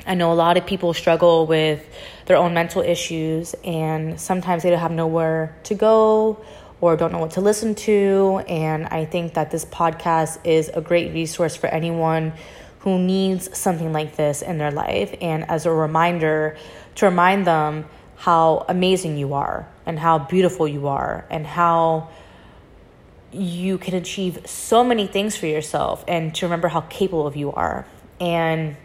I 0.05 0.15
know 0.15 0.31
a 0.31 0.35
lot 0.35 0.57
of 0.57 0.65
people 0.65 0.93
struggle 0.93 1.47
with 1.47 1.83
their 2.25 2.37
own 2.37 2.53
mental 2.53 2.81
issues, 2.81 3.53
and 3.63 4.19
sometimes 4.19 4.63
they 4.63 4.69
don't 4.69 4.79
have 4.79 4.91
nowhere 4.91 5.55
to 5.63 5.75
go 5.75 6.43
or 6.81 6.95
don't 6.95 7.11
know 7.11 7.19
what 7.19 7.31
to 7.31 7.41
listen 7.41 7.75
to. 7.75 8.41
And 8.47 8.87
I 8.87 9.05
think 9.05 9.35
that 9.35 9.51
this 9.51 9.65
podcast 9.65 10.39
is 10.43 10.69
a 10.69 10.81
great 10.81 11.13
resource 11.13 11.55
for 11.55 11.67
anyone 11.67 12.33
who 12.79 12.99
needs 12.99 13.57
something 13.57 13.91
like 13.93 14.15
this 14.15 14.41
in 14.41 14.57
their 14.57 14.71
life. 14.71 15.15
And 15.21 15.49
as 15.49 15.65
a 15.65 15.71
reminder, 15.71 16.57
to 16.95 17.05
remind 17.05 17.47
them 17.47 17.85
how 18.17 18.65
amazing 18.69 19.17
you 19.17 19.33
are 19.33 19.67
and 19.85 19.99
how 19.99 20.19
beautiful 20.19 20.67
you 20.67 20.87
are 20.87 21.25
and 21.29 21.45
how 21.45 22.09
you 23.31 23.77
can 23.77 23.93
achieve 23.95 24.39
so 24.45 24.83
many 24.83 25.07
things 25.07 25.35
for 25.35 25.47
yourself 25.47 26.05
and 26.07 26.33
to 26.35 26.45
remember 26.45 26.67
how 26.69 26.81
capable 26.81 27.27
of 27.27 27.35
you 27.35 27.51
are. 27.51 27.85
And 28.19 28.77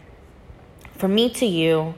from 0.97 1.15
me 1.15 1.31
to 1.35 1.47
you, 1.47 1.95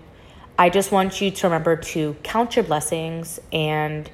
I 0.58 0.70
just 0.70 0.92
want 0.92 1.20
you 1.20 1.30
to 1.30 1.46
remember 1.46 1.76
to 1.76 2.16
count 2.22 2.56
your 2.56 2.64
blessings 2.64 3.40
and 3.52 4.10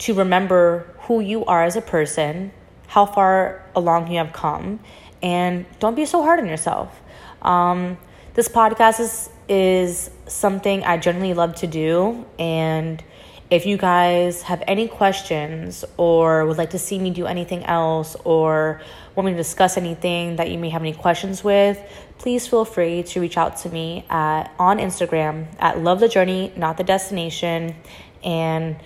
to 0.00 0.14
remember 0.14 0.92
who 1.02 1.20
you 1.20 1.44
are 1.44 1.62
as 1.64 1.76
a 1.76 1.80
person, 1.80 2.52
how 2.88 3.06
far 3.06 3.64
along 3.74 4.10
you 4.10 4.18
have 4.18 4.32
come, 4.32 4.80
and 5.22 5.64
don't 5.78 5.94
be 5.94 6.04
so 6.04 6.22
hard 6.22 6.40
on 6.40 6.46
yourself. 6.46 7.00
Um, 7.42 7.96
this 8.34 8.48
podcast 8.48 9.00
is 9.00 9.30
is 9.48 10.10
something 10.26 10.82
I 10.82 10.96
generally 10.96 11.32
love 11.32 11.54
to 11.56 11.68
do, 11.68 12.26
and 12.38 13.02
if 13.48 13.64
you 13.64 13.76
guys 13.76 14.42
have 14.42 14.62
any 14.66 14.88
questions 14.88 15.84
or 15.96 16.44
would 16.46 16.58
like 16.58 16.70
to 16.70 16.80
see 16.80 16.98
me 16.98 17.10
do 17.10 17.26
anything 17.26 17.64
else 17.64 18.16
or 18.24 18.80
want 19.16 19.26
me 19.26 19.32
to 19.32 19.36
discuss 19.36 19.76
anything 19.76 20.36
that 20.36 20.50
you 20.50 20.58
may 20.58 20.68
have 20.68 20.82
any 20.82 20.92
questions 20.92 21.42
with, 21.42 21.78
please 22.18 22.46
feel 22.46 22.64
free 22.64 23.02
to 23.04 23.20
reach 23.20 23.36
out 23.38 23.56
to 23.58 23.70
me 23.70 24.04
at 24.10 24.52
on 24.58 24.78
Instagram 24.78 25.46
at 25.58 25.82
love 25.82 26.00
the 26.00 26.08
journey, 26.08 26.52
not 26.56 26.76
the 26.76 26.84
destination. 26.84 27.74
And 28.22 28.76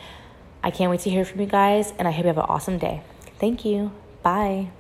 I 0.62 0.70
can't 0.70 0.90
wait 0.90 1.00
to 1.00 1.10
hear 1.10 1.24
from 1.24 1.40
you 1.40 1.46
guys, 1.46 1.92
and 1.98 2.06
I 2.06 2.10
hope 2.10 2.24
you 2.24 2.28
have 2.28 2.38
an 2.38 2.44
awesome 2.44 2.78
day. 2.78 3.02
Thank 3.38 3.64
you. 3.64 3.92
Bye. 4.22 4.70